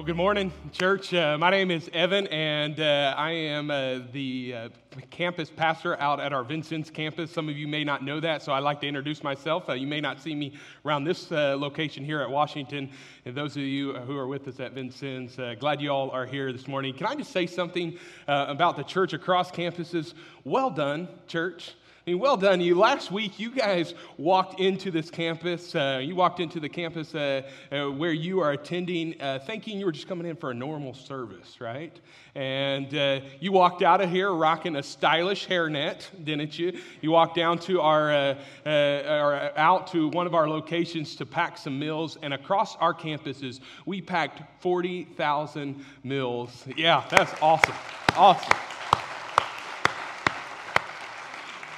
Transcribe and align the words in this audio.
Well, 0.00 0.06
good 0.06 0.16
morning, 0.16 0.50
church. 0.72 1.12
Uh, 1.12 1.36
my 1.36 1.50
name 1.50 1.70
is 1.70 1.90
Evan, 1.92 2.26
and 2.28 2.80
uh, 2.80 3.14
I 3.18 3.32
am 3.32 3.70
uh, 3.70 3.98
the 4.12 4.54
uh, 4.56 4.68
campus 5.10 5.50
pastor 5.50 6.00
out 6.00 6.20
at 6.20 6.32
our 6.32 6.42
Vincennes 6.42 6.88
campus. 6.88 7.30
Some 7.30 7.50
of 7.50 7.58
you 7.58 7.68
may 7.68 7.84
not 7.84 8.02
know 8.02 8.18
that, 8.18 8.42
so 8.42 8.54
I'd 8.54 8.60
like 8.60 8.80
to 8.80 8.88
introduce 8.88 9.22
myself. 9.22 9.68
Uh, 9.68 9.74
you 9.74 9.86
may 9.86 10.00
not 10.00 10.18
see 10.18 10.34
me 10.34 10.54
around 10.86 11.04
this 11.04 11.30
uh, 11.30 11.54
location 11.58 12.02
here 12.02 12.22
at 12.22 12.30
Washington. 12.30 12.88
And 13.26 13.34
those 13.34 13.58
of 13.58 13.62
you 13.62 13.92
who 13.92 14.16
are 14.16 14.26
with 14.26 14.48
us 14.48 14.58
at 14.58 14.72
Vincennes, 14.72 15.36
glad 15.58 15.82
you 15.82 15.90
all 15.90 16.08
are 16.12 16.24
here 16.24 16.50
this 16.50 16.66
morning. 16.66 16.94
Can 16.94 17.06
I 17.06 17.14
just 17.14 17.30
say 17.30 17.46
something 17.46 17.98
about 18.26 18.78
the 18.78 18.84
church 18.84 19.12
across 19.12 19.50
campuses? 19.50 20.14
Well 20.44 20.70
done, 20.70 21.08
church. 21.26 21.74
I 22.06 22.10
mean, 22.12 22.18
well 22.18 22.38
done 22.38 22.62
you. 22.62 22.76
Last 22.76 23.12
week, 23.12 23.38
you 23.38 23.50
guys 23.50 23.92
walked 24.16 24.58
into 24.58 24.90
this 24.90 25.10
campus. 25.10 25.74
Uh, 25.74 26.00
you 26.02 26.16
walked 26.16 26.40
into 26.40 26.58
the 26.58 26.68
campus 26.68 27.14
uh, 27.14 27.42
uh, 27.70 27.90
where 27.90 28.12
you 28.12 28.40
are 28.40 28.52
attending, 28.52 29.20
uh, 29.20 29.38
thinking 29.40 29.78
you 29.78 29.84
were 29.84 29.92
just 29.92 30.08
coming 30.08 30.26
in 30.26 30.34
for 30.34 30.50
a 30.50 30.54
normal 30.54 30.94
service, 30.94 31.60
right? 31.60 32.00
And 32.34 32.94
uh, 32.94 33.20
you 33.38 33.52
walked 33.52 33.82
out 33.82 34.00
of 34.00 34.08
here 34.08 34.32
rocking 34.32 34.76
a 34.76 34.82
stylish 34.82 35.46
hairnet, 35.46 36.06
didn't 36.24 36.58
you? 36.58 36.80
You 37.02 37.10
walked 37.10 37.36
down 37.36 37.58
to 37.60 37.82
our, 37.82 38.10
uh, 38.10 38.34
or 38.64 39.58
out 39.58 39.88
to 39.88 40.08
one 40.08 40.26
of 40.26 40.34
our 40.34 40.48
locations 40.48 41.16
to 41.16 41.26
pack 41.26 41.58
some 41.58 41.78
meals, 41.78 42.16
and 42.22 42.32
across 42.32 42.76
our 42.76 42.94
campuses, 42.94 43.60
we 43.84 44.00
packed 44.00 44.40
40,000 44.62 45.84
meals. 46.02 46.64
Yeah, 46.78 47.04
that's 47.10 47.34
awesome. 47.42 47.74
Awesome. 48.16 48.79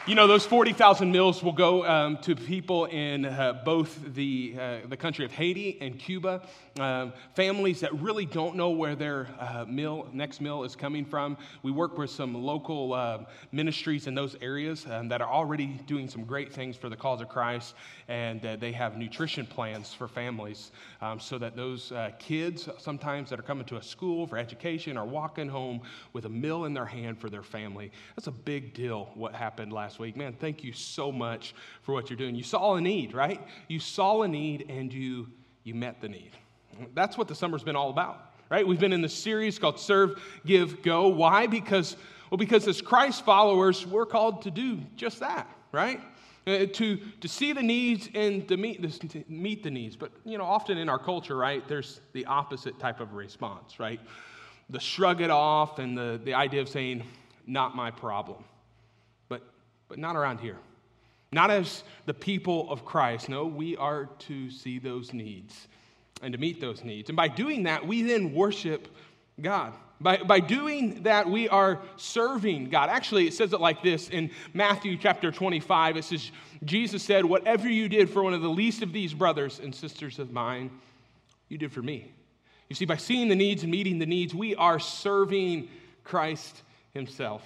You 0.04 0.16
know, 0.16 0.26
those 0.26 0.44
40,000 0.44 1.12
meals 1.12 1.44
will 1.44 1.52
go 1.52 1.86
um, 1.86 2.16
to 2.22 2.34
people 2.34 2.86
in 2.86 3.24
uh, 3.24 3.62
both 3.64 4.00
the, 4.14 4.56
uh, 4.58 4.78
the 4.88 4.96
country 4.96 5.24
of 5.24 5.30
Haiti 5.30 5.78
and 5.80 5.96
Cuba, 5.96 6.42
um, 6.80 7.12
families 7.36 7.78
that 7.80 7.94
really 8.00 8.26
don't 8.26 8.56
know 8.56 8.70
where 8.70 8.96
their 8.96 9.28
uh, 9.38 9.64
meal, 9.68 10.08
next 10.12 10.40
meal 10.40 10.64
is 10.64 10.74
coming 10.74 11.04
from. 11.04 11.36
We 11.62 11.70
work 11.70 11.98
with 11.98 12.10
some 12.10 12.34
local 12.34 12.94
uh, 12.94 13.18
ministries 13.52 14.08
in 14.08 14.16
those 14.16 14.34
areas 14.40 14.84
um, 14.90 15.06
that 15.06 15.22
are 15.22 15.28
already 15.28 15.66
doing 15.86 16.08
some 16.08 16.24
great 16.24 16.52
things 16.52 16.76
for 16.76 16.88
the 16.88 16.96
cause 16.96 17.20
of 17.20 17.28
Christ, 17.28 17.76
and 18.08 18.44
uh, 18.44 18.56
they 18.56 18.72
have 18.72 18.96
nutrition 18.96 19.46
plans 19.46 19.94
for 19.94 20.08
families 20.08 20.72
um, 21.00 21.20
so 21.20 21.38
that 21.38 21.54
those 21.54 21.92
uh, 21.92 22.10
kids, 22.18 22.68
sometimes 22.76 23.30
that 23.30 23.38
are 23.38 23.44
coming 23.44 23.66
to 23.66 23.76
a 23.76 23.82
school 23.82 24.26
for 24.26 24.36
education, 24.36 24.96
are 24.96 25.06
walking 25.06 25.48
home 25.48 25.80
with 26.12 26.24
a 26.24 26.28
meal 26.28 26.64
in 26.64 26.74
their 26.74 26.86
hand 26.86 27.20
for 27.20 27.30
their 27.30 27.44
family. 27.44 27.92
That's 28.16 28.26
a 28.26 28.32
big 28.32 28.74
deal, 28.74 29.12
what 29.14 29.32
happened 29.32 29.72
last 29.72 29.91
last 29.92 30.00
week. 30.00 30.16
Man, 30.16 30.32
thank 30.32 30.64
you 30.64 30.72
so 30.72 31.12
much 31.12 31.54
for 31.82 31.92
what 31.92 32.08
you're 32.08 32.16
doing. 32.16 32.34
You 32.34 32.42
saw 32.42 32.76
a 32.76 32.80
need, 32.80 33.12
right? 33.12 33.38
You 33.68 33.78
saw 33.78 34.22
a 34.22 34.28
need 34.28 34.64
and 34.70 34.90
you, 34.90 35.28
you 35.64 35.74
met 35.74 36.00
the 36.00 36.08
need. 36.08 36.30
That's 36.94 37.18
what 37.18 37.28
the 37.28 37.34
summer's 37.34 37.62
been 37.62 37.76
all 37.76 37.90
about, 37.90 38.32
right? 38.48 38.66
We've 38.66 38.80
been 38.80 38.94
in 38.94 39.02
this 39.02 39.12
series 39.12 39.58
called 39.58 39.78
Serve, 39.78 40.18
Give, 40.46 40.80
Go. 40.80 41.08
Why? 41.08 41.46
Because, 41.46 41.98
well, 42.30 42.38
because 42.38 42.66
as 42.68 42.80
Christ 42.80 43.22
followers, 43.26 43.86
we're 43.86 44.06
called 44.06 44.40
to 44.42 44.50
do 44.50 44.80
just 44.96 45.20
that, 45.20 45.46
right? 45.72 46.00
Uh, 46.46 46.64
to, 46.72 46.96
to 47.20 47.28
see 47.28 47.52
the 47.52 47.62
needs 47.62 48.08
and 48.14 48.48
to 48.48 48.56
meet, 48.56 48.80
this, 48.80 48.98
to 48.98 49.22
meet 49.28 49.62
the 49.62 49.70
needs. 49.70 49.94
But, 49.94 50.12
you 50.24 50.38
know, 50.38 50.44
often 50.44 50.78
in 50.78 50.88
our 50.88 50.98
culture, 50.98 51.36
right, 51.36 51.68
there's 51.68 52.00
the 52.14 52.24
opposite 52.24 52.78
type 52.78 53.00
of 53.00 53.12
response, 53.12 53.78
right? 53.78 54.00
The 54.70 54.80
shrug 54.80 55.20
it 55.20 55.30
off 55.30 55.78
and 55.78 55.98
the, 55.98 56.18
the 56.24 56.32
idea 56.32 56.62
of 56.62 56.70
saying, 56.70 57.02
not 57.46 57.76
my 57.76 57.90
problem 57.90 58.42
but 59.92 59.98
not 59.98 60.16
around 60.16 60.40
here. 60.40 60.56
Not 61.32 61.50
as 61.50 61.84
the 62.06 62.14
people 62.14 62.70
of 62.70 62.82
Christ. 62.82 63.28
No, 63.28 63.44
we 63.44 63.76
are 63.76 64.06
to 64.20 64.50
see 64.50 64.78
those 64.78 65.12
needs 65.12 65.68
and 66.22 66.32
to 66.32 66.38
meet 66.38 66.62
those 66.62 66.82
needs. 66.82 67.10
And 67.10 67.16
by 67.16 67.28
doing 67.28 67.64
that, 67.64 67.86
we 67.86 68.00
then 68.00 68.32
worship 68.32 68.88
God. 69.38 69.74
By, 70.00 70.16
by 70.16 70.40
doing 70.40 71.02
that, 71.02 71.28
we 71.28 71.46
are 71.50 71.82
serving 71.98 72.70
God. 72.70 72.88
Actually, 72.88 73.26
it 73.26 73.34
says 73.34 73.52
it 73.52 73.60
like 73.60 73.82
this 73.82 74.08
in 74.08 74.30
Matthew 74.54 74.96
chapter 74.96 75.30
25. 75.30 75.98
It 75.98 76.04
says, 76.04 76.30
Jesus 76.64 77.02
said, 77.02 77.26
Whatever 77.26 77.68
you 77.68 77.86
did 77.90 78.08
for 78.08 78.22
one 78.22 78.32
of 78.32 78.40
the 78.40 78.48
least 78.48 78.80
of 78.80 78.94
these 78.94 79.12
brothers 79.12 79.58
and 79.58 79.74
sisters 79.74 80.18
of 80.18 80.32
mine, 80.32 80.70
you 81.50 81.58
did 81.58 81.70
for 81.70 81.82
me. 81.82 82.14
You 82.70 82.76
see, 82.76 82.86
by 82.86 82.96
seeing 82.96 83.28
the 83.28 83.36
needs 83.36 83.62
and 83.62 83.70
meeting 83.70 83.98
the 83.98 84.06
needs, 84.06 84.34
we 84.34 84.54
are 84.54 84.80
serving 84.80 85.68
Christ 86.02 86.62
Himself. 86.94 87.42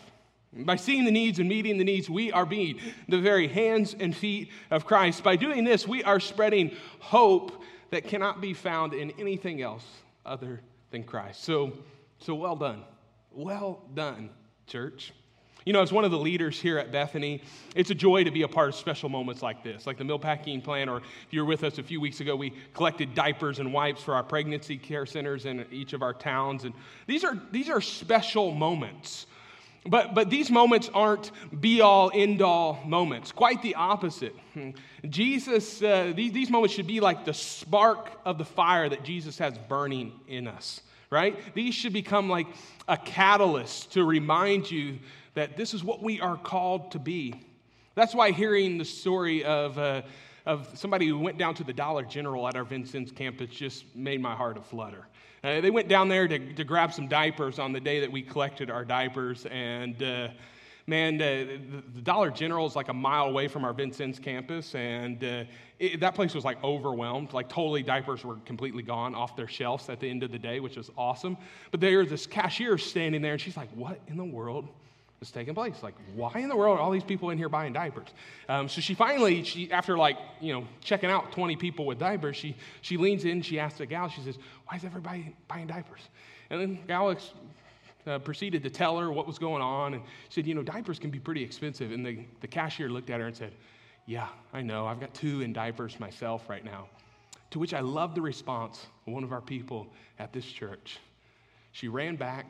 By 0.64 0.76
seeing 0.76 1.04
the 1.04 1.10
needs 1.10 1.38
and 1.38 1.48
meeting 1.48 1.76
the 1.76 1.84
needs, 1.84 2.08
we 2.08 2.32
are 2.32 2.46
being 2.46 2.80
the 3.08 3.20
very 3.20 3.48
hands 3.48 3.94
and 3.98 4.16
feet 4.16 4.50
of 4.70 4.86
Christ. 4.86 5.22
By 5.22 5.36
doing 5.36 5.64
this, 5.64 5.86
we 5.86 6.02
are 6.04 6.20
spreading 6.20 6.74
hope 6.98 7.62
that 7.90 8.04
cannot 8.04 8.40
be 8.40 8.54
found 8.54 8.94
in 8.94 9.12
anything 9.18 9.60
else 9.60 9.84
other 10.24 10.60
than 10.90 11.04
Christ. 11.04 11.44
So, 11.44 11.72
so 12.18 12.34
well 12.34 12.56
done. 12.56 12.82
Well 13.32 13.82
done, 13.94 14.30
church. 14.66 15.12
You 15.66 15.72
know, 15.72 15.82
as 15.82 15.92
one 15.92 16.04
of 16.04 16.12
the 16.12 16.18
leaders 16.18 16.60
here 16.60 16.78
at 16.78 16.92
Bethany, 16.92 17.42
it's 17.74 17.90
a 17.90 17.94
joy 17.94 18.22
to 18.22 18.30
be 18.30 18.42
a 18.42 18.48
part 18.48 18.68
of 18.68 18.76
special 18.76 19.08
moments 19.08 19.42
like 19.42 19.64
this, 19.64 19.84
like 19.84 19.98
the 19.98 20.04
meal 20.04 20.18
packing 20.18 20.62
plan, 20.62 20.88
or 20.88 20.98
if 20.98 21.26
you 21.30 21.40
were 21.40 21.46
with 21.46 21.64
us 21.64 21.78
a 21.78 21.82
few 21.82 22.00
weeks 22.00 22.20
ago, 22.20 22.36
we 22.36 22.52
collected 22.72 23.16
diapers 23.16 23.58
and 23.58 23.72
wipes 23.72 24.00
for 24.00 24.14
our 24.14 24.22
pregnancy 24.22 24.78
care 24.78 25.04
centers 25.06 25.44
in 25.44 25.66
each 25.72 25.92
of 25.92 26.02
our 26.02 26.14
towns. 26.14 26.64
And 26.64 26.72
these 27.08 27.24
are, 27.24 27.36
these 27.50 27.68
are 27.68 27.80
special 27.80 28.52
moments 28.52 29.26
but, 29.88 30.14
but 30.14 30.30
these 30.30 30.50
moments 30.50 30.90
aren't 30.92 31.30
be 31.60 31.80
all, 31.80 32.10
end 32.14 32.42
all 32.42 32.80
moments. 32.84 33.32
Quite 33.32 33.62
the 33.62 33.74
opposite. 33.74 34.34
Jesus, 35.08 35.82
uh, 35.82 36.12
these, 36.14 36.32
these 36.32 36.50
moments 36.50 36.74
should 36.74 36.86
be 36.86 37.00
like 37.00 37.24
the 37.24 37.34
spark 37.34 38.10
of 38.24 38.38
the 38.38 38.44
fire 38.44 38.88
that 38.88 39.04
Jesus 39.04 39.38
has 39.38 39.56
burning 39.68 40.12
in 40.28 40.48
us, 40.48 40.80
right? 41.10 41.36
These 41.54 41.74
should 41.74 41.92
become 41.92 42.28
like 42.28 42.46
a 42.88 42.96
catalyst 42.96 43.92
to 43.92 44.04
remind 44.04 44.70
you 44.70 44.98
that 45.34 45.56
this 45.56 45.74
is 45.74 45.84
what 45.84 46.02
we 46.02 46.20
are 46.20 46.36
called 46.36 46.92
to 46.92 46.98
be. 46.98 47.34
That's 47.94 48.14
why 48.14 48.32
hearing 48.32 48.78
the 48.78 48.84
story 48.84 49.44
of, 49.44 49.78
uh, 49.78 50.02
of 50.46 50.68
somebody 50.74 51.08
who 51.08 51.18
went 51.18 51.38
down 51.38 51.54
to 51.56 51.64
the 51.64 51.72
Dollar 51.72 52.04
General 52.04 52.46
at 52.46 52.56
our 52.56 52.64
Vincennes 52.64 53.10
campus 53.10 53.50
just 53.50 53.84
made 53.96 54.20
my 54.20 54.34
heart 54.34 54.56
a 54.56 54.62
flutter. 54.62 55.06
Uh, 55.42 55.60
they 55.60 55.70
went 55.70 55.88
down 55.88 56.08
there 56.08 56.26
to, 56.28 56.54
to 56.54 56.64
grab 56.64 56.92
some 56.92 57.08
diapers 57.08 57.58
on 57.58 57.72
the 57.72 57.80
day 57.80 58.00
that 58.00 58.10
we 58.10 58.22
collected 58.22 58.70
our 58.70 58.84
diapers. 58.84 59.46
And 59.46 60.00
uh, 60.02 60.28
man, 60.86 61.16
uh, 61.16 61.18
the, 61.18 61.82
the, 61.94 62.00
Dollar 62.00 62.30
General 62.30 62.66
is 62.66 62.76
like 62.76 62.88
a 62.88 62.94
mile 62.94 63.26
away 63.26 63.48
from 63.48 63.64
our 63.64 63.72
Vincennes 63.72 64.18
campus. 64.18 64.74
And 64.74 65.22
uh, 65.22 65.44
it, 65.78 66.00
that 66.00 66.14
place 66.14 66.32
was 66.32 66.44
like 66.44 66.62
overwhelmed. 66.64 67.32
Like, 67.32 67.48
totally, 67.48 67.82
diapers 67.82 68.24
were 68.24 68.36
completely 68.44 68.82
gone 68.82 69.14
off 69.14 69.36
their 69.36 69.48
shelves 69.48 69.88
at 69.88 70.00
the 70.00 70.08
end 70.08 70.22
of 70.22 70.30
the 70.30 70.38
day, 70.38 70.60
which 70.60 70.76
was 70.76 70.90
awesome. 70.96 71.36
But 71.70 71.80
there 71.80 71.98
was 71.98 72.08
this 72.08 72.26
cashier 72.26 72.78
standing 72.78 73.20
there, 73.20 73.32
and 73.32 73.40
she's 73.40 73.56
like, 73.56 73.70
What 73.74 74.00
in 74.06 74.16
the 74.16 74.24
world 74.24 74.68
was 75.20 75.30
taking 75.30 75.54
place. 75.54 75.82
Like, 75.82 75.94
why 76.14 76.32
in 76.36 76.48
the 76.48 76.56
world 76.56 76.78
are 76.78 76.80
all 76.80 76.90
these 76.90 77.04
people 77.04 77.30
in 77.30 77.38
here 77.38 77.48
buying 77.48 77.72
diapers? 77.72 78.08
Um, 78.48 78.68
so 78.68 78.80
she 78.80 78.94
finally, 78.94 79.42
she 79.42 79.70
after 79.72 79.96
like 79.96 80.18
you 80.40 80.52
know 80.52 80.66
checking 80.80 81.10
out 81.10 81.32
20 81.32 81.56
people 81.56 81.86
with 81.86 81.98
diapers, 81.98 82.36
she 82.36 82.56
she 82.82 82.96
leans 82.96 83.24
in, 83.24 83.42
she 83.42 83.58
asks 83.58 83.78
the 83.78 83.86
gal, 83.86 84.08
she 84.08 84.20
says, 84.22 84.38
"Why 84.66 84.76
is 84.76 84.84
everybody 84.84 85.34
buying 85.48 85.66
diapers?" 85.66 86.00
And 86.50 86.60
then 86.60 86.78
gal 86.86 87.16
uh, 88.06 88.18
proceeded 88.20 88.62
to 88.62 88.70
tell 88.70 88.98
her 88.98 89.10
what 89.10 89.26
was 89.26 89.38
going 89.38 89.62
on, 89.62 89.94
and 89.94 90.02
said, 90.28 90.46
"You 90.46 90.54
know, 90.54 90.62
diapers 90.62 90.98
can 90.98 91.10
be 91.10 91.18
pretty 91.18 91.42
expensive." 91.42 91.92
And 91.92 92.04
the 92.04 92.20
the 92.40 92.48
cashier 92.48 92.88
looked 92.88 93.10
at 93.10 93.20
her 93.20 93.26
and 93.26 93.36
said, 93.36 93.52
"Yeah, 94.06 94.28
I 94.52 94.62
know. 94.62 94.86
I've 94.86 95.00
got 95.00 95.14
two 95.14 95.40
in 95.40 95.52
diapers 95.52 95.98
myself 95.98 96.48
right 96.48 96.64
now." 96.64 96.88
To 97.50 97.60
which 97.60 97.72
I 97.72 97.80
love 97.80 98.14
the 98.14 98.20
response 98.20 98.86
of 99.06 99.12
one 99.12 99.22
of 99.22 99.32
our 99.32 99.40
people 99.40 99.86
at 100.18 100.32
this 100.32 100.44
church. 100.44 100.98
She 101.72 101.88
ran 101.88 102.16
back. 102.16 102.46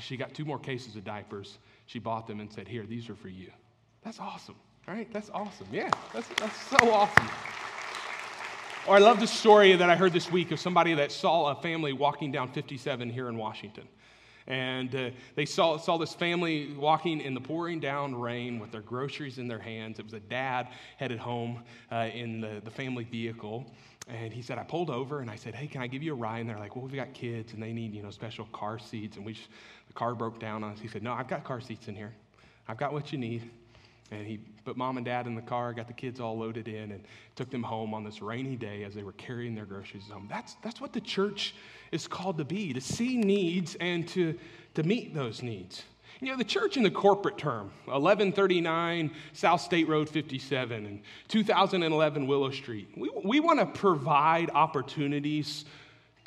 She 0.00 0.16
got 0.16 0.34
two 0.34 0.44
more 0.44 0.58
cases 0.58 0.96
of 0.96 1.04
diapers 1.04 1.58
she 1.86 1.98
bought 1.98 2.26
them 2.26 2.40
and 2.40 2.52
said, 2.52 2.68
Here, 2.68 2.84
these 2.86 3.08
are 3.08 3.14
for 3.14 3.28
you. 3.28 3.50
That's 4.02 4.20
awesome, 4.20 4.56
right? 4.86 5.10
That's 5.12 5.30
awesome. 5.30 5.66
Yeah, 5.72 5.90
that's, 6.12 6.28
that's 6.28 6.60
so 6.66 6.90
awesome. 6.90 7.28
Or 8.86 8.96
I 8.96 8.98
love 8.98 9.18
the 9.18 9.26
story 9.26 9.74
that 9.74 9.88
I 9.88 9.96
heard 9.96 10.12
this 10.12 10.30
week 10.30 10.50
of 10.50 10.60
somebody 10.60 10.92
that 10.94 11.10
saw 11.10 11.50
a 11.50 11.54
family 11.62 11.94
walking 11.94 12.30
down 12.30 12.52
57 12.52 13.08
here 13.08 13.30
in 13.30 13.38
Washington. 13.38 13.88
And 14.46 14.94
uh, 14.94 15.10
they 15.36 15.46
saw, 15.46 15.78
saw 15.78 15.96
this 15.96 16.12
family 16.12 16.74
walking 16.74 17.22
in 17.22 17.32
the 17.32 17.40
pouring 17.40 17.80
down 17.80 18.14
rain 18.14 18.58
with 18.58 18.72
their 18.72 18.82
groceries 18.82 19.38
in 19.38 19.48
their 19.48 19.58
hands. 19.58 19.98
It 19.98 20.04
was 20.04 20.12
a 20.12 20.20
dad 20.20 20.68
headed 20.98 21.18
home 21.18 21.62
uh, 21.90 22.10
in 22.12 22.42
the, 22.42 22.60
the 22.62 22.70
family 22.70 23.04
vehicle. 23.04 23.72
And 24.06 24.32
he 24.32 24.42
said, 24.42 24.58
I 24.58 24.64
pulled 24.64 24.90
over 24.90 25.20
and 25.20 25.30
I 25.30 25.36
said, 25.36 25.54
Hey, 25.54 25.66
can 25.66 25.80
I 25.80 25.86
give 25.86 26.02
you 26.02 26.12
a 26.12 26.16
ride? 26.16 26.40
And 26.40 26.48
they're 26.48 26.58
like, 26.58 26.76
Well, 26.76 26.84
we've 26.84 26.94
got 26.94 27.14
kids 27.14 27.54
and 27.54 27.62
they 27.62 27.72
need, 27.72 27.94
you 27.94 28.02
know, 28.02 28.10
special 28.10 28.46
car 28.52 28.78
seats. 28.78 29.16
And 29.16 29.24
we 29.24 29.32
just, 29.32 29.48
the 29.86 29.94
car 29.94 30.14
broke 30.14 30.38
down 30.38 30.62
on 30.62 30.72
us. 30.72 30.80
He 30.80 30.88
said, 30.88 31.02
No, 31.02 31.12
I've 31.12 31.28
got 31.28 31.44
car 31.44 31.60
seats 31.60 31.88
in 31.88 31.94
here. 31.94 32.12
I've 32.68 32.76
got 32.76 32.92
what 32.92 33.12
you 33.12 33.18
need. 33.18 33.50
And 34.10 34.26
he 34.26 34.38
put 34.64 34.76
mom 34.76 34.98
and 34.98 35.06
dad 35.06 35.26
in 35.26 35.34
the 35.34 35.42
car, 35.42 35.72
got 35.72 35.86
the 35.86 35.94
kids 35.94 36.20
all 36.20 36.38
loaded 36.38 36.68
in, 36.68 36.92
and 36.92 37.02
took 37.36 37.50
them 37.50 37.62
home 37.62 37.94
on 37.94 38.04
this 38.04 38.20
rainy 38.20 38.54
day 38.54 38.84
as 38.84 38.94
they 38.94 39.02
were 39.02 39.12
carrying 39.12 39.54
their 39.54 39.64
groceries 39.64 40.04
home. 40.10 40.26
That's, 40.28 40.56
that's 40.62 40.80
what 40.80 40.92
the 40.92 41.00
church 41.00 41.54
is 41.90 42.06
called 42.06 42.36
to 42.38 42.44
be 42.44 42.74
to 42.74 42.80
see 42.80 43.16
needs 43.16 43.76
and 43.76 44.06
to, 44.08 44.38
to 44.74 44.82
meet 44.82 45.14
those 45.14 45.42
needs. 45.42 45.82
You 46.20 46.28
know, 46.30 46.36
the 46.36 46.44
church 46.44 46.76
in 46.76 46.84
the 46.84 46.90
corporate 46.90 47.38
term, 47.38 47.72
1139 47.86 49.10
South 49.32 49.60
State 49.60 49.88
Road 49.88 50.08
57 50.08 50.86
and 50.86 51.02
2011 51.28 52.26
Willow 52.26 52.50
Street, 52.50 52.88
we, 52.96 53.10
we 53.24 53.40
want 53.40 53.58
to 53.58 53.66
provide 53.66 54.50
opportunities 54.50 55.64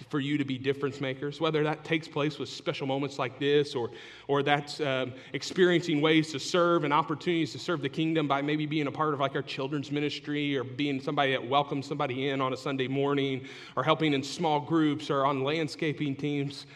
for 0.09 0.19
you 0.19 0.37
to 0.37 0.45
be 0.45 0.57
difference 0.57 1.01
makers, 1.01 1.41
whether 1.41 1.63
that 1.63 1.83
takes 1.83 2.07
place 2.07 2.37
with 2.37 2.49
special 2.49 2.85
moments 2.85 3.17
like 3.17 3.39
this 3.39 3.73
or, 3.73 3.89
or 4.27 4.43
that's 4.43 4.79
um, 4.81 5.13
experiencing 5.33 6.01
ways 6.01 6.31
to 6.31 6.39
serve 6.39 6.83
and 6.83 6.93
opportunities 6.93 7.51
to 7.53 7.59
serve 7.59 7.81
the 7.81 7.89
kingdom 7.89 8.27
by 8.27 8.41
maybe 8.41 8.65
being 8.65 8.87
a 8.87 8.91
part 8.91 9.13
of 9.13 9.19
like 9.19 9.35
our 9.35 9.41
children's 9.41 9.91
ministry 9.91 10.55
or 10.55 10.63
being 10.63 11.01
somebody 11.01 11.31
that 11.31 11.47
welcomes 11.47 11.87
somebody 11.87 12.29
in 12.29 12.41
on 12.41 12.53
a 12.53 12.57
Sunday 12.57 12.87
morning 12.87 13.47
or 13.75 13.83
helping 13.83 14.13
in 14.13 14.21
small 14.21 14.59
groups 14.59 15.09
or 15.09 15.25
on 15.25 15.43
landscaping 15.43 16.15
teams. 16.15 16.67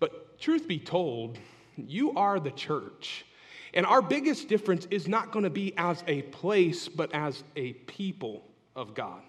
But 0.00 0.40
truth 0.40 0.66
be 0.66 0.80
told, 0.80 1.38
you 1.76 2.12
are 2.12 2.40
the 2.40 2.50
church. 2.50 3.24
And 3.74 3.86
our 3.86 4.02
biggest 4.02 4.48
difference 4.48 4.86
is 4.90 5.08
not 5.08 5.32
going 5.32 5.44
to 5.44 5.50
be 5.50 5.72
as 5.76 6.04
a 6.06 6.22
place, 6.22 6.88
but 6.88 7.14
as 7.14 7.42
a 7.56 7.72
people 7.72 8.44
of 8.76 8.94
God. 8.94 9.22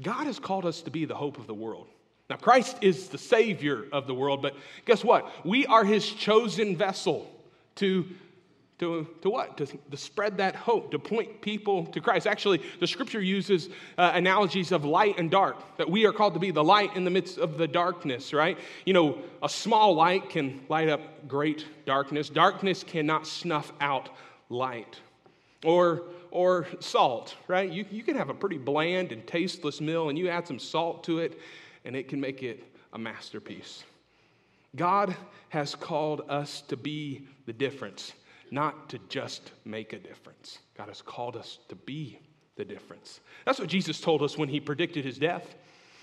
God 0.00 0.24
has 0.24 0.38
called 0.38 0.64
us 0.64 0.82
to 0.82 0.90
be 0.90 1.04
the 1.04 1.14
hope 1.14 1.38
of 1.38 1.46
the 1.46 1.54
world. 1.54 1.88
Now, 2.30 2.36
Christ 2.36 2.78
is 2.80 3.08
the 3.08 3.18
Savior 3.18 3.86
of 3.92 4.06
the 4.06 4.14
world, 4.14 4.40
but 4.40 4.54
guess 4.86 5.04
what? 5.04 5.28
We 5.44 5.66
are 5.66 5.84
His 5.84 6.08
chosen 6.08 6.76
vessel 6.76 7.30
to, 7.76 8.06
to, 8.80 9.06
to 9.22 9.30
what? 9.30 9.56
To, 9.58 9.66
to 9.66 9.96
spread 9.96 10.36
that 10.38 10.56
hope, 10.56 10.90
to 10.90 10.98
point 10.98 11.40
people 11.40 11.86
to 11.86 12.00
Christ. 12.00 12.26
Actually, 12.26 12.62
the 12.80 12.86
scripture 12.86 13.20
uses 13.20 13.68
uh, 13.96 14.10
analogies 14.14 14.72
of 14.72 14.84
light 14.84 15.18
and 15.18 15.30
dark, 15.30 15.76
that 15.76 15.88
we 15.88 16.04
are 16.06 16.12
called 16.12 16.34
to 16.34 16.40
be 16.40 16.50
the 16.50 16.64
light 16.64 16.96
in 16.96 17.04
the 17.04 17.10
midst 17.10 17.38
of 17.38 17.58
the 17.58 17.68
darkness, 17.68 18.32
right? 18.32 18.58
You 18.84 18.92
know, 18.92 19.18
a 19.42 19.48
small 19.48 19.94
light 19.94 20.28
can 20.28 20.60
light 20.68 20.88
up 20.88 21.28
great 21.28 21.66
darkness, 21.86 22.28
darkness 22.28 22.82
cannot 22.82 23.26
snuff 23.26 23.72
out 23.80 24.08
light. 24.48 24.98
Or, 25.62 26.04
or 26.30 26.66
salt, 26.80 27.36
right? 27.46 27.70
You, 27.70 27.84
you 27.90 28.02
can 28.02 28.16
have 28.16 28.30
a 28.30 28.34
pretty 28.34 28.56
bland 28.56 29.12
and 29.12 29.26
tasteless 29.26 29.80
meal, 29.80 30.08
and 30.08 30.18
you 30.18 30.28
add 30.28 30.46
some 30.46 30.58
salt 30.58 31.04
to 31.04 31.18
it, 31.18 31.38
and 31.84 31.94
it 31.94 32.08
can 32.08 32.18
make 32.18 32.42
it 32.42 32.64
a 32.94 32.98
masterpiece. 32.98 33.84
God 34.74 35.14
has 35.50 35.74
called 35.74 36.22
us 36.28 36.62
to 36.68 36.76
be 36.76 37.26
the 37.44 37.52
difference, 37.52 38.12
not 38.50 38.88
to 38.90 38.98
just 39.08 39.52
make 39.64 39.92
a 39.92 39.98
difference. 39.98 40.58
God 40.76 40.88
has 40.88 41.02
called 41.02 41.36
us 41.36 41.58
to 41.68 41.74
be 41.74 42.18
the 42.56 42.64
difference. 42.64 43.20
That's 43.46 43.58
what 43.58 43.68
Jesus 43.68 44.00
told 44.00 44.22
us 44.22 44.36
when 44.36 44.48
he 44.48 44.60
predicted 44.60 45.04
his 45.04 45.18
death. 45.18 45.54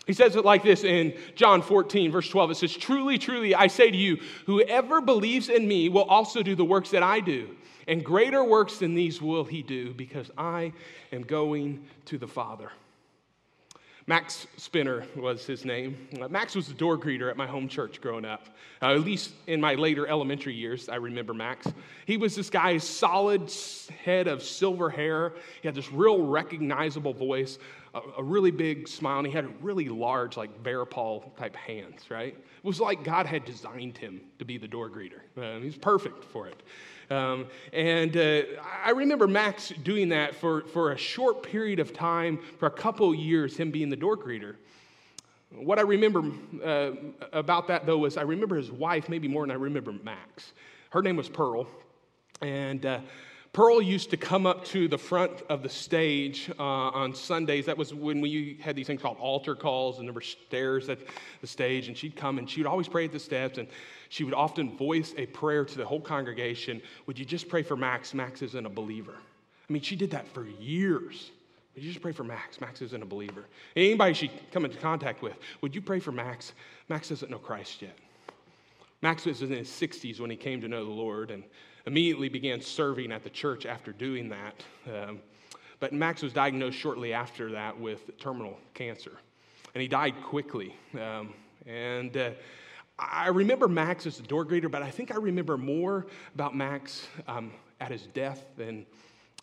He 0.07 0.13
says 0.13 0.37
it 0.37 0.45
like 0.45 0.63
this 0.63 0.85
in 0.85 1.17
John 1.35 1.61
14, 1.61 2.11
verse 2.11 2.29
12. 2.29 2.51
It 2.51 2.55
says, 2.55 2.75
Truly, 2.75 3.17
truly, 3.17 3.53
I 3.53 3.67
say 3.67 3.91
to 3.91 3.97
you, 3.97 4.17
whoever 4.45 5.01
believes 5.01 5.49
in 5.49 5.67
me 5.67 5.89
will 5.89 6.05
also 6.05 6.41
do 6.41 6.55
the 6.55 6.63
works 6.63 6.91
that 6.91 7.03
I 7.03 7.19
do. 7.19 7.55
And 7.87 8.03
greater 8.03 8.43
works 8.43 8.77
than 8.77 8.95
these 8.95 9.21
will 9.21 9.43
he 9.43 9.61
do, 9.61 9.93
because 9.93 10.31
I 10.37 10.73
am 11.11 11.23
going 11.23 11.85
to 12.05 12.17
the 12.17 12.27
Father. 12.27 12.71
Max 14.09 14.47
Spinner 14.55 15.05
was 15.17 15.45
his 15.45 15.65
name. 15.65 16.07
Uh, 16.21 16.29
Max 16.29 16.55
was 16.55 16.69
the 16.69 16.73
door 16.73 16.97
greeter 16.97 17.29
at 17.29 17.35
my 17.35 17.45
home 17.45 17.67
church 17.67 17.99
growing 17.99 18.23
up. 18.23 18.47
Uh, 18.81 18.93
at 18.93 19.01
least 19.01 19.33
in 19.47 19.59
my 19.59 19.73
later 19.73 20.07
elementary 20.07 20.53
years, 20.53 20.87
I 20.87 20.95
remember 20.95 21.33
Max. 21.33 21.67
He 22.05 22.15
was 22.15 22.33
this 22.33 22.49
guy's 22.49 22.85
solid 22.85 23.51
head 24.05 24.27
of 24.27 24.41
silver 24.41 24.89
hair. 24.89 25.33
He 25.61 25.67
had 25.67 25.75
this 25.75 25.91
real 25.91 26.25
recognizable 26.25 27.13
voice, 27.13 27.59
a, 27.93 27.99
a 28.19 28.23
really 28.23 28.51
big 28.51 28.87
smile, 28.87 29.17
and 29.17 29.27
he 29.27 29.33
had 29.33 29.61
really 29.61 29.89
large, 29.89 30.37
like 30.37 30.63
bear 30.63 30.85
paw 30.85 31.19
type 31.37 31.57
hands, 31.57 32.09
right? 32.09 32.33
It 32.33 32.63
was 32.63 32.79
like 32.79 33.03
God 33.03 33.25
had 33.25 33.43
designed 33.43 33.97
him 33.97 34.21
to 34.39 34.45
be 34.45 34.57
the 34.57 34.69
door 34.69 34.89
greeter. 34.89 35.19
Uh, 35.37 35.59
he's 35.59 35.77
perfect 35.77 36.23
for 36.23 36.47
it. 36.47 36.63
Um, 37.09 37.47
and 37.71 38.17
uh, 38.17 38.41
I 38.83 38.91
remember 38.91 39.27
Max 39.27 39.69
doing 39.83 40.09
that 40.09 40.35
for, 40.35 40.61
for 40.61 40.91
a 40.91 40.97
short 40.97 41.43
period 41.43 41.79
of 41.79 41.93
time, 41.93 42.39
for 42.59 42.65
a 42.65 42.71
couple 42.71 43.13
years, 43.15 43.55
him 43.55 43.71
being 43.71 43.89
the 43.89 43.95
door 43.95 44.17
greeter. 44.17 44.55
What 45.51 45.79
I 45.79 45.83
remember 45.83 46.23
uh, 46.63 46.91
about 47.31 47.67
that, 47.69 47.85
though, 47.85 47.99
was 47.99 48.17
I 48.17 48.23
remember 48.23 48.57
his 48.57 48.71
wife 48.71 49.07
maybe 49.07 49.27
more 49.27 49.43
than 49.43 49.51
I 49.51 49.55
remember 49.59 49.93
Max. 50.03 50.51
Her 50.89 51.01
name 51.01 51.15
was 51.15 51.29
Pearl. 51.29 51.67
And 52.41 52.85
uh, 52.85 52.99
Pearl 53.57 53.81
used 53.81 54.11
to 54.11 54.17
come 54.17 54.45
up 54.45 54.63
to 54.65 54.87
the 54.87 54.99
front 54.99 55.31
of 55.49 55.63
the 55.63 55.69
stage 55.69 56.47
uh, 56.59 56.63
on 56.63 57.15
Sundays. 57.15 57.65
That 57.65 57.75
was 57.75 57.91
when 57.91 58.21
we 58.21 58.59
had 58.61 58.75
these 58.75 58.85
things 58.85 59.01
called 59.01 59.17
altar 59.17 59.55
calls, 59.55 59.97
and 59.97 60.07
there 60.07 60.13
were 60.13 60.21
stairs 60.21 60.89
at 60.89 60.99
the 61.41 61.47
stage. 61.47 61.87
And 61.87 61.97
she'd 61.97 62.15
come 62.15 62.37
and 62.37 62.47
she 62.47 62.59
would 62.59 62.67
always 62.67 62.87
pray 62.87 63.05
at 63.05 63.11
the 63.11 63.17
steps. 63.17 63.57
And 63.57 63.67
she 64.09 64.23
would 64.23 64.35
often 64.35 64.77
voice 64.77 65.15
a 65.17 65.25
prayer 65.25 65.65
to 65.65 65.75
the 65.75 65.83
whole 65.83 65.99
congregation 65.99 66.83
Would 67.07 67.17
you 67.17 67.25
just 67.25 67.49
pray 67.49 67.63
for 67.63 67.75
Max? 67.75 68.13
Max 68.13 68.43
isn't 68.43 68.63
a 68.63 68.69
believer. 68.69 69.15
I 69.67 69.73
mean, 69.73 69.81
she 69.81 69.95
did 69.95 70.11
that 70.11 70.27
for 70.27 70.45
years. 70.45 71.31
Would 71.73 71.83
you 71.83 71.89
just 71.89 72.03
pray 72.03 72.11
for 72.11 72.23
Max? 72.23 72.61
Max 72.61 72.83
isn't 72.83 73.01
a 73.01 73.07
believer. 73.07 73.45
Anybody 73.75 74.13
she 74.13 74.29
come 74.51 74.65
into 74.65 74.77
contact 74.77 75.23
with, 75.23 75.33
would 75.61 75.73
you 75.73 75.81
pray 75.81 75.99
for 75.99 76.11
Max? 76.11 76.53
Max 76.89 77.09
doesn't 77.09 77.31
know 77.31 77.39
Christ 77.39 77.81
yet. 77.81 77.97
Max 79.01 79.25
was 79.25 79.41
in 79.41 79.49
his 79.49 79.67
60s 79.67 80.19
when 80.19 80.29
he 80.29 80.37
came 80.37 80.61
to 80.61 80.67
know 80.67 80.85
the 80.85 80.91
Lord 80.91 81.31
and 81.31 81.43
immediately 81.87 82.27
began 82.27 82.59
serving 82.61 83.13
at 83.13 83.23
the 83.23 83.29
church 83.29 83.65
after 83.65 83.93
doing 83.93 84.27
that. 84.29 84.63
Um, 84.93 85.19
but 85.79 85.93
Max 85.93 86.21
was 86.21 86.33
diagnosed 86.33 86.77
shortly 86.77 87.13
after 87.13 87.51
that 87.51 87.79
with 87.79 88.17
terminal 88.19 88.59
cancer, 88.73 89.13
and 89.73 89.81
he 89.81 89.87
died 89.87 90.13
quickly. 90.21 90.75
Um, 90.99 91.33
and 91.65 92.15
uh, 92.17 92.31
I 92.99 93.29
remember 93.29 93.67
Max 93.67 94.05
as 94.05 94.19
a 94.19 94.23
door 94.23 94.45
greeter, 94.45 94.69
but 94.69 94.81
I 94.81 94.91
think 94.91 95.11
I 95.11 95.15
remember 95.15 95.57
more 95.57 96.07
about 96.35 96.55
Max 96.55 97.07
um, 97.27 97.51
at 97.79 97.91
his 97.91 98.07
death 98.07 98.43
than 98.57 98.85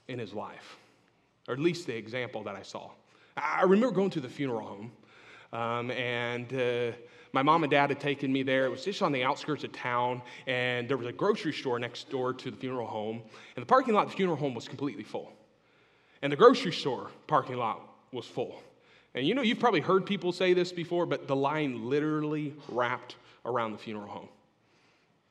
in 0.09 0.19
his 0.19 0.35
life, 0.35 0.77
or 1.49 1.55
at 1.55 1.61
least 1.61 1.87
the 1.87 1.97
example 1.97 2.43
that 2.43 2.57
I 2.57 2.63
saw. 2.63 2.91
I 3.37 3.63
remember 3.63 3.95
going 3.95 4.11
to 4.11 4.21
the 4.21 4.29
funeral 4.29 4.67
home, 4.67 4.93
um, 5.53 5.91
and 5.93 6.53
uh, 6.53 6.97
my 7.35 7.43
mom 7.43 7.65
and 7.65 7.71
dad 7.71 7.91
had 7.91 7.99
taken 7.99 8.33
me 8.33 8.45
there. 8.45 8.65
It 8.65 8.71
was 8.71 8.85
just 8.85 9.03
on 9.03 9.11
the 9.11 9.25
outskirts 9.25 9.65
of 9.65 9.73
town, 9.73 10.23
and 10.47 10.89
there 10.89 10.97
was 10.97 11.09
a 11.09 11.13
grocery 11.13 11.53
store 11.53 11.81
next 11.81 12.09
door 12.09 12.33
to 12.33 12.51
the 12.51 12.57
funeral 12.57 12.87
home, 12.87 13.23
and 13.57 13.63
the 13.63 13.67
parking 13.67 13.93
lot 13.93 14.05
of 14.05 14.11
the 14.13 14.17
funeral 14.17 14.37
home 14.37 14.55
was 14.55 14.69
completely 14.69 15.03
full. 15.03 15.33
And 16.23 16.33
the 16.33 16.37
grocery 16.37 16.73
store 16.73 17.11
parking 17.27 17.57
lot 17.57 17.81
was 18.13 18.25
full. 18.25 18.63
And 19.17 19.27
you 19.27 19.35
know, 19.35 19.43
you've 19.43 19.59
probably 19.59 19.81
heard 19.81 20.07
people 20.07 20.31
say 20.31 20.55
this 20.55 20.71
before, 20.71 21.07
but 21.07 21.27
the 21.27 21.35
line 21.35 21.91
literally 21.91 22.55
wrapped 22.69 23.17
around 23.45 23.73
the 23.73 23.79
funeral 23.79 24.09
home 24.09 24.29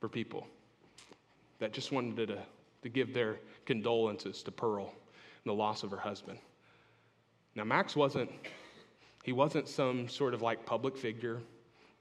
for 0.02 0.10
people 0.10 0.46
that 1.60 1.72
just 1.72 1.94
wanted 1.94 2.28
to, 2.28 2.38
to 2.82 2.90
give 2.90 3.14
their 3.14 3.40
condolences 3.66 4.44
to 4.44 4.52
Pearl 4.52 4.88
and 4.88 5.52
the 5.52 5.54
loss 5.54 5.84
of 5.84 5.92
her 5.92 5.98
husband. 5.98 6.38
Now, 7.56 7.64
Max 7.64 7.96
wasn't, 7.96 8.30
he 9.24 9.32
wasn't 9.32 9.70
some 9.70 10.10
sort 10.10 10.34
of 10.34 10.42
like 10.42 10.66
public 10.66 10.98
figure. 10.98 11.40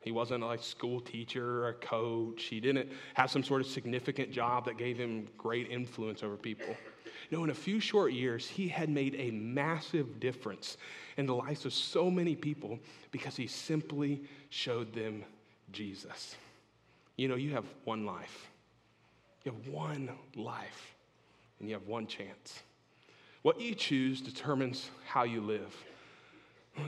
He 0.03 0.11
wasn't 0.11 0.43
a 0.43 0.59
school 0.59 1.01
teacher 1.01 1.63
or 1.65 1.69
a 1.69 1.75
coach. 1.75 2.45
He 2.45 2.61
didn't 2.61 2.91
have 3.15 3.31
some 3.31 3.43
sort 3.43 3.61
of 3.61 3.69
significant 3.69 4.33
job 4.33 4.65
that 4.65 4.77
gave 4.77 4.99
him 4.99 5.29
great 5.39 5.71
influence 5.71 6.23
over 6.23 6.37
people. 6.37 6.75
No, 7.31 7.45
in 7.45 7.51
a 7.51 7.55
few 7.55 7.81
short 7.81 8.13
years, 8.13 8.47
he 8.47 8.69
had 8.69 8.91
made 8.91 9.15
a 9.15 9.31
massive 9.31 10.21
difference 10.21 10.77
in 11.17 11.27
the 11.27 11.35
lives 11.35 11.65
of 11.65 11.73
so 11.73 12.11
many 12.11 12.35
people 12.35 12.79
because 13.11 13.37
he 13.37 13.47
simply 13.47 14.23
showed 14.51 14.93
them 14.93 15.25
Jesus. 15.71 16.37
You 17.17 17.29
know, 17.29 17.37
you 17.37 17.53
have 17.53 17.65
one 17.85 18.05
life. 18.05 18.49
You 19.45 19.53
have 19.53 19.69
one 19.69 20.11
life, 20.37 20.95
and 21.59 21.69
you 21.69 21.75
have 21.75 21.87
one 21.87 22.07
chance. 22.07 22.63
What 23.43 23.61
you 23.61 23.75
choose 23.75 24.21
determines 24.21 24.91
how 25.07 25.25
you 25.25 25.41
live. 25.41 25.75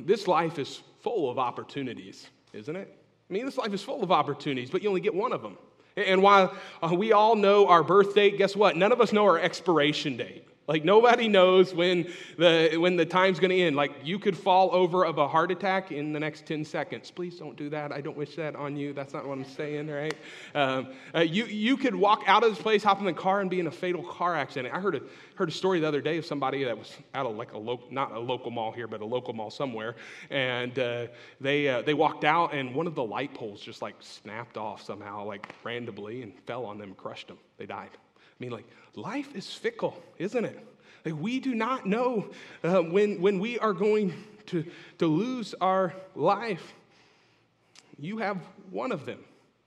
This 0.00 0.28
life 0.28 0.58
is 0.58 0.82
full 1.00 1.30
of 1.30 1.38
opportunities, 1.38 2.28
isn't 2.52 2.76
it? 2.76 2.96
I 3.28 3.32
mean, 3.32 3.46
this 3.46 3.56
life 3.56 3.72
is 3.72 3.82
full 3.82 4.02
of 4.02 4.12
opportunities, 4.12 4.70
but 4.70 4.82
you 4.82 4.88
only 4.88 5.00
get 5.00 5.14
one 5.14 5.32
of 5.32 5.42
them. 5.42 5.56
And 5.96 6.22
while 6.22 6.54
uh, 6.82 6.94
we 6.94 7.12
all 7.12 7.36
know 7.36 7.68
our 7.68 7.82
birth 7.82 8.14
date, 8.14 8.36
guess 8.36 8.56
what? 8.56 8.76
None 8.76 8.92
of 8.92 9.00
us 9.00 9.12
know 9.12 9.24
our 9.24 9.38
expiration 9.38 10.16
date. 10.16 10.44
Like 10.66 10.82
nobody 10.82 11.28
knows 11.28 11.74
when 11.74 12.10
the 12.38 12.76
when 12.78 12.96
the 12.96 13.04
time's 13.04 13.38
going 13.38 13.50
to 13.50 13.60
end. 13.60 13.76
Like 13.76 13.92
you 14.02 14.18
could 14.18 14.36
fall 14.36 14.70
over 14.74 15.04
of 15.04 15.18
a 15.18 15.28
heart 15.28 15.50
attack 15.50 15.92
in 15.92 16.12
the 16.12 16.20
next 16.20 16.46
10 16.46 16.64
seconds. 16.64 17.10
Please 17.10 17.38
don't 17.38 17.56
do 17.56 17.68
that. 17.70 17.92
I 17.92 18.00
don't 18.00 18.16
wish 18.16 18.36
that 18.36 18.56
on 18.56 18.74
you. 18.74 18.94
That's 18.94 19.12
not 19.12 19.26
what 19.26 19.36
I'm 19.36 19.44
saying, 19.44 19.88
right? 19.88 20.14
Um, 20.54 20.88
uh, 21.14 21.20
you 21.20 21.44
you 21.44 21.76
could 21.76 21.94
walk 21.94 22.22
out 22.26 22.44
of 22.44 22.50
this 22.50 22.62
place, 22.62 22.82
hop 22.82 22.98
in 23.00 23.04
the 23.04 23.12
car, 23.12 23.42
and 23.42 23.50
be 23.50 23.60
in 23.60 23.66
a 23.66 23.70
fatal 23.70 24.02
car 24.02 24.34
accident. 24.34 24.74
I 24.74 24.80
heard 24.80 24.94
a 24.94 25.00
heard 25.34 25.50
a 25.50 25.52
story 25.52 25.80
the 25.80 25.88
other 25.88 26.00
day 26.00 26.16
of 26.16 26.24
somebody 26.24 26.64
that 26.64 26.78
was 26.78 26.96
out 27.14 27.26
of 27.26 27.36
like 27.36 27.52
a 27.52 27.58
local 27.58 27.88
not 27.90 28.12
a 28.12 28.18
local 28.18 28.50
mall 28.50 28.72
here, 28.72 28.88
but 28.88 29.02
a 29.02 29.06
local 29.06 29.34
mall 29.34 29.50
somewhere, 29.50 29.96
and 30.30 30.78
uh, 30.78 31.06
they 31.42 31.68
uh, 31.68 31.82
they 31.82 31.92
walked 31.92 32.24
out, 32.24 32.54
and 32.54 32.74
one 32.74 32.86
of 32.86 32.94
the 32.94 33.04
light 33.04 33.34
poles 33.34 33.60
just 33.60 33.82
like 33.82 33.96
snapped 34.00 34.56
off 34.56 34.82
somehow, 34.82 35.24
like 35.24 35.46
randomly, 35.62 36.22
and 36.22 36.32
fell 36.46 36.64
on 36.64 36.78
them, 36.78 36.94
crushed 36.94 37.28
them. 37.28 37.38
They 37.58 37.66
died. 37.66 37.90
I 38.34 38.44
mean, 38.44 38.50
like, 38.50 38.66
life 38.94 39.34
is 39.34 39.52
fickle, 39.52 40.02
isn't 40.18 40.44
it? 40.44 40.58
Like, 41.04 41.14
we 41.20 41.38
do 41.38 41.54
not 41.54 41.86
know 41.86 42.30
uh, 42.62 42.80
when, 42.80 43.20
when 43.20 43.38
we 43.38 43.58
are 43.58 43.72
going 43.72 44.12
to, 44.46 44.64
to 44.98 45.06
lose 45.06 45.54
our 45.60 45.94
life. 46.14 46.74
You 47.98 48.18
have 48.18 48.38
one 48.70 48.90
of 48.90 49.06
them, 49.06 49.20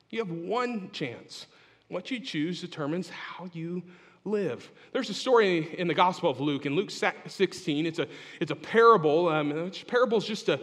you 0.09 0.19
have 0.19 0.31
one 0.31 0.89
chance. 0.91 1.47
What 1.89 2.11
you 2.11 2.19
choose 2.19 2.59
determines 2.59 3.09
how 3.09 3.47
you 3.53 3.81
live. 4.25 4.69
There's 4.91 5.09
a 5.09 5.13
story 5.13 5.73
in 5.79 5.87
the 5.87 5.93
Gospel 5.93 6.29
of 6.29 6.41
Luke, 6.41 6.65
in 6.65 6.75
Luke 6.75 6.91
16. 6.91 7.85
It's 7.85 7.99
a, 7.99 8.07
it's 8.41 8.51
a 8.51 8.55
parable. 8.55 9.29
Um, 9.29 9.71
parable 9.87 10.17
is 10.17 10.25
just 10.25 10.49
a, 10.49 10.59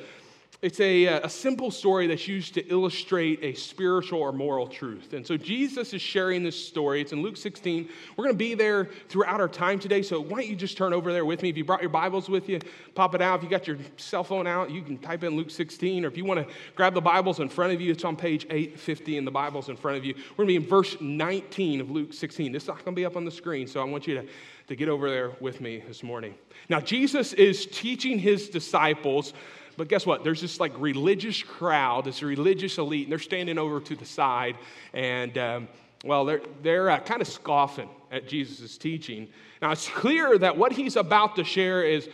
it's 0.64 0.80
a, 0.80 1.06
uh, 1.06 1.26
a 1.26 1.28
simple 1.28 1.71
story 1.71 2.06
that's 2.06 2.26
used 2.26 2.54
to 2.54 2.66
illustrate 2.68 3.38
a 3.42 3.52
spiritual 3.52 4.21
or 4.21 4.33
moral 4.33 4.66
truth. 4.66 5.12
And 5.12 5.26
so 5.26 5.37
Jesus 5.37 5.92
is 5.92 6.00
sharing 6.00 6.42
this 6.42 6.56
story. 6.56 7.02
It's 7.02 7.12
in 7.12 7.21
Luke 7.21 7.37
16. 7.37 7.87
We're 8.16 8.25
going 8.25 8.35
to 8.35 8.38
be 8.38 8.54
there 8.54 8.88
throughout 9.11 9.42
our 9.42 9.49
time 9.49 9.78
today. 9.78 10.00
So 10.00 10.18
why 10.18 10.40
don't 10.40 10.47
you 10.47 10.56
just 10.56 10.78
turn 10.78 10.94
over 10.94 11.12
there 11.12 11.26
with 11.26 11.42
me? 11.42 11.50
If 11.50 11.59
you 11.59 11.66
brought 11.66 11.83
your 11.83 11.90
Bibles 11.90 12.30
with 12.30 12.49
you, 12.49 12.61
pop 12.94 13.14
it 13.14 13.21
out. 13.21 13.40
If 13.40 13.44
you 13.44 13.50
got 13.50 13.66
your 13.66 13.76
cell 13.99 14.25
phone 14.25 14.47
out, 14.47 14.71
you 14.71 14.80
can 14.80 14.97
type 14.97 15.23
in 15.23 15.37
Luke 15.37 15.50
16. 15.50 16.02
Or 16.02 16.09
if 16.09 16.16
you 16.16 16.25
want 16.25 16.40
to 16.40 16.54
grab 16.75 16.94
the 16.94 17.02
Bibles 17.02 17.40
in 17.40 17.50
front 17.50 17.75
of 17.75 17.83
you, 17.83 17.92
it's 17.92 18.06
on 18.06 18.16
page 18.16 18.47
850 18.49 19.18
in 19.18 19.26
the 19.26 19.30
Bibles 19.30 19.68
in 19.68 19.76
front 19.76 19.99
of 19.99 20.04
you. 20.06 20.14
We're 20.14 20.47
going 20.47 20.54
to 20.54 20.61
be 20.61 20.64
in 20.64 20.66
verse 20.66 20.97
19 20.99 21.83
of 21.83 21.90
Luke 21.90 22.14
16. 22.14 22.52
This 22.52 22.62
is 22.62 22.68
not 22.68 22.83
going 22.83 22.94
to 22.94 22.99
be 22.99 23.04
up 23.04 23.18
on 23.18 23.26
the 23.26 23.30
screen, 23.30 23.66
so 23.66 23.83
I 23.83 23.85
want 23.85 24.06
you 24.06 24.14
to, 24.14 24.26
to 24.68 24.76
get 24.76 24.88
over 24.88 25.11
there 25.11 25.33
with 25.40 25.61
me 25.61 25.83
this 25.87 26.02
morning. 26.02 26.35
Now, 26.71 26.80
Jesus 26.80 27.35
is 27.35 27.66
teaching 27.66 28.18
his 28.18 28.49
disciples 28.49 29.35
but 29.76 29.88
guess 29.88 30.07
what? 30.07 30.25
There's 30.25 30.40
this 30.40 30.61
like 30.61 30.73
religious 30.78 31.43
crowd, 31.43 32.04
this 32.04 32.23
religious 32.23 32.78
elite, 32.78 33.04
and 33.04 33.12
they're 33.12 33.19
standing 33.19 33.59
over 33.59 33.81
to 33.81 33.97
the 33.97 34.04
side, 34.07 34.57
and 34.93 35.37
um, 35.38 35.69
well, 36.04 36.26
they're, 36.26 36.43
they're 36.62 36.90
uh, 36.90 37.00
kind 37.00 37.23
of 37.23 37.28
scoffing 37.28 37.88
at 38.12 38.28
Jesus' 38.28 38.76
teaching. 38.76 39.28
Now, 39.62 39.73
it's 39.73 39.88
clear 39.88 40.38
that 40.38 40.57
what 40.57 40.73
he's 40.73 40.97
about 40.97 41.37
to 41.37 41.45
share 41.45 41.83
is 41.83 42.09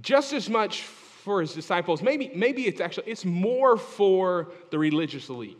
just 0.00 0.32
as 0.32 0.48
much 0.48 0.82
for 0.82 1.42
his 1.42 1.52
disciples. 1.52 2.02
Maybe, 2.02 2.32
maybe 2.34 2.66
it's 2.66 2.80
actually, 2.80 3.10
it's 3.10 3.26
more 3.26 3.76
for 3.76 4.48
the 4.70 4.78
religious 4.78 5.28
elite. 5.28 5.58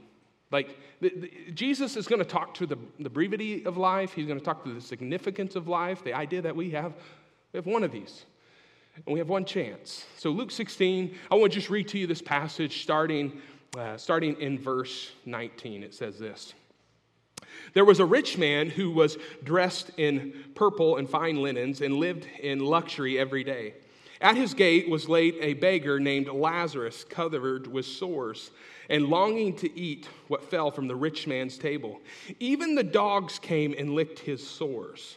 Like, 0.51 0.79
the, 1.01 1.11
the, 1.15 1.53
Jesus 1.53 1.97
is 1.97 2.07
going 2.07 2.21
to 2.21 2.25
talk 2.25 2.55
to 2.55 2.67
the, 2.67 2.79
the 2.99 3.11
brevity 3.11 3.67
of 3.67 3.77
life. 3.77 4.15
He's 4.15 4.27
going 4.27 4.39
to 4.39 4.45
talk 4.45 4.65
to 4.65 4.73
the 4.73 4.81
significance 4.81 5.55
of 5.55 5.69
life, 5.69 6.03
the 6.03 6.15
idea 6.15 6.41
that 6.43 6.57
we 6.57 6.71
have, 6.71 6.95
we 7.53 7.59
have 7.59 7.67
one 7.67 7.85
of 7.85 7.93
these. 7.93 8.25
And 8.95 9.13
we 9.13 9.19
have 9.19 9.29
one 9.29 9.45
chance. 9.45 10.05
So, 10.19 10.31
Luke 10.31 10.51
16, 10.51 11.15
I 11.31 11.35
want 11.35 11.53
to 11.53 11.59
just 11.59 11.71
read 11.71 11.89
to 11.89 11.99
you 11.99 12.07
this 12.07 12.23
passage 12.23 12.83
starting, 12.83 13.41
uh, 13.77 13.97
starting 13.97 14.39
in 14.41 14.59
verse 14.59 15.13
19. 15.25 15.83
It 15.83 15.95
says 15.95 16.19
this 16.19 16.53
There 17.73 17.85
was 17.85 18.01
a 18.01 18.05
rich 18.05 18.37
man 18.37 18.69
who 18.69 18.91
was 18.91 19.17
dressed 19.45 19.91
in 19.97 20.35
purple 20.55 20.99
and 20.99 21.09
fine 21.09 21.43
linens 21.43 21.81
and 21.81 21.97
lived 21.97 22.27
in 22.41 22.61
luxury 22.61 23.19
every 23.19 23.45
day. 23.45 23.75
At 24.21 24.37
his 24.37 24.55
gate 24.55 24.89
was 24.89 25.09
laid 25.09 25.35
a 25.41 25.55
beggar 25.55 25.99
named 25.99 26.29
Lazarus, 26.29 27.03
covered 27.03 27.67
with 27.67 27.87
sores 27.87 28.53
and 28.89 29.09
longing 29.09 29.57
to 29.57 29.79
eat 29.79 30.09
what 30.29 30.45
fell 30.45 30.71
from 30.71 30.87
the 30.87 30.95
rich 30.95 31.27
man's 31.27 31.59
table. 31.59 32.01
Even 32.39 32.77
the 32.77 32.85
dogs 32.85 33.41
came 33.41 33.75
and 33.77 33.95
licked 33.95 34.21
his 34.21 34.47
sores. 34.47 35.17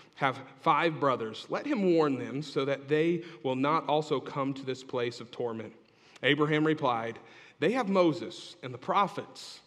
have 0.21 0.39
five 0.61 0.99
brothers. 0.99 1.45
Let 1.49 1.65
him 1.65 1.93
warn 1.93 2.17
them 2.17 2.41
so 2.41 2.63
that 2.65 2.87
they 2.87 3.23
will 3.43 3.55
not 3.55 3.87
also 3.87 4.19
come 4.19 4.53
to 4.53 4.65
this 4.65 4.83
place 4.83 5.19
of 5.19 5.31
torment. 5.31 5.73
Abraham 6.23 6.65
replied, 6.65 7.19
They 7.59 7.73
have 7.73 7.89
Moses 7.89 8.55
and 8.63 8.73
the 8.73 8.77
prophets. 8.77 9.59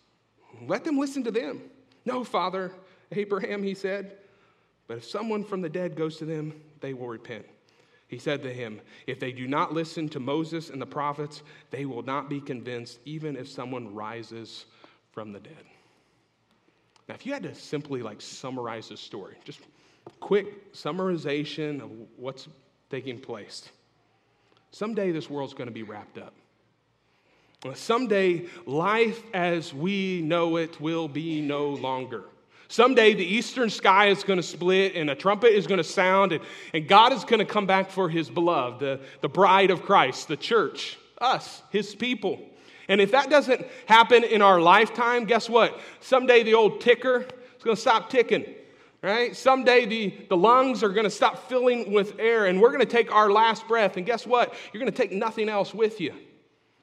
Let 0.67 0.85
them 0.85 0.99
listen 0.99 1.25
to 1.25 1.31
them. 1.31 1.61
No, 2.07 2.25
Father, 2.25 2.73
Abraham, 3.13 3.63
he 3.63 3.75
said, 3.75 4.17
but 4.87 4.99
if 4.99 5.05
someone 5.05 5.45
from 5.45 5.61
the 5.61 5.69
dead 5.69 5.97
goes 5.97 6.17
to 6.19 6.25
them, 6.25 6.61
they 6.81 6.93
will 6.93 7.09
repent. 7.09 7.47
He 8.09 8.19
said 8.19 8.43
to 8.43 8.53
him, 8.53 8.81
If 9.07 9.19
they 9.19 9.33
do 9.33 9.49
not 9.49 9.73
listen 9.73 10.09
to 10.11 10.21
Moses 10.21 10.71
and 10.71 10.81
the 10.81 10.87
prophets, 10.87 11.43
they 11.71 11.87
will 11.87 12.03
not 12.03 12.29
be 12.29 12.41
convinced, 12.41 12.99
even 13.05 13.37
if 13.37 13.49
someone 13.49 13.95
rises 13.95 14.67
from 15.13 15.33
the 15.33 15.41
dead. 15.41 15.65
Now, 17.09 17.15
if 17.15 17.25
you 17.27 17.33
had 17.33 17.43
to 17.45 17.55
simply 17.55 18.03
like 18.03 18.21
summarize 18.21 18.89
this 18.89 19.01
story, 19.01 19.37
just 19.45 19.61
quick 20.21 20.73
summarization 20.73 21.83
of 21.83 21.91
what's 22.17 22.49
taking 22.91 23.19
place. 23.19 23.69
Someday 24.71 25.13
this 25.13 25.31
world's 25.31 25.55
going 25.55 25.69
to 25.69 25.73
be 25.73 25.83
wrapped 25.83 26.19
up. 26.19 26.35
Someday 27.75 28.45
life 28.67 29.23
as 29.33 29.73
we 29.73 30.21
know 30.21 30.57
it 30.57 30.79
will 30.81 31.09
be 31.09 31.41
no 31.41 31.69
longer. 31.69 32.25
Someday 32.69 33.15
the 33.15 33.25
eastern 33.25 33.71
sky 33.71 34.09
is 34.09 34.25
going 34.25 34.37
to 34.37 34.43
split 34.43 34.97
and 34.97 35.09
a 35.09 35.15
trumpet 35.15 35.55
is 35.55 35.67
going 35.67 35.79
to 35.79 35.85
sound, 35.85 36.33
and, 36.33 36.43
and 36.75 36.89
God 36.89 37.13
is 37.13 37.25
going 37.25 37.39
to 37.39 37.45
come 37.45 37.67
back 37.67 37.91
for 37.91 38.09
his 38.09 38.29
beloved, 38.29 38.81
the, 38.81 39.01
the 39.21 39.29
bride 39.29 39.71
of 39.71 39.83
Christ, 39.83 40.29
the 40.29 40.37
church, 40.37 40.99
us, 41.19 41.63
his 41.71 41.95
people. 41.95 42.41
And 42.89 43.01
if 43.01 43.13
that 43.13 43.31
doesn't 43.31 43.65
happen 43.87 44.25
in 44.25 44.43
our 44.43 44.61
lifetime, 44.61 45.25
guess 45.25 45.49
what? 45.49 45.79
Someday 46.01 46.43
the 46.43 46.55
old 46.55 46.81
ticker 46.81 47.21
is 47.57 47.63
going 47.63 47.77
to 47.77 47.81
stop 47.81 48.11
ticking 48.11 48.45
right? 49.05 49.37
Someday 49.37 49.85
the, 49.85 50.15
the 50.31 50.37
lungs 50.37 50.83
are 50.83 50.89
going 50.89 51.05
to 51.05 51.11
stop 51.11 51.49
filling 51.49 51.93
with 51.93 52.19
air 52.19 52.47
and 52.47 52.61
we're 52.61 52.71
going 52.71 52.81
to 52.81 52.87
take 52.87 53.13
our 53.13 53.31
last 53.31 53.69
breath. 53.69 53.99
And 53.99 54.07
guess 54.07 54.27
what? 54.27 54.55
You're 54.73 54.81
going 54.81 54.91
to 54.91 54.97
take 54.97 55.13
nothing 55.13 55.49
else 55.49 55.75
with 55.75 56.01
you. 56.01 56.15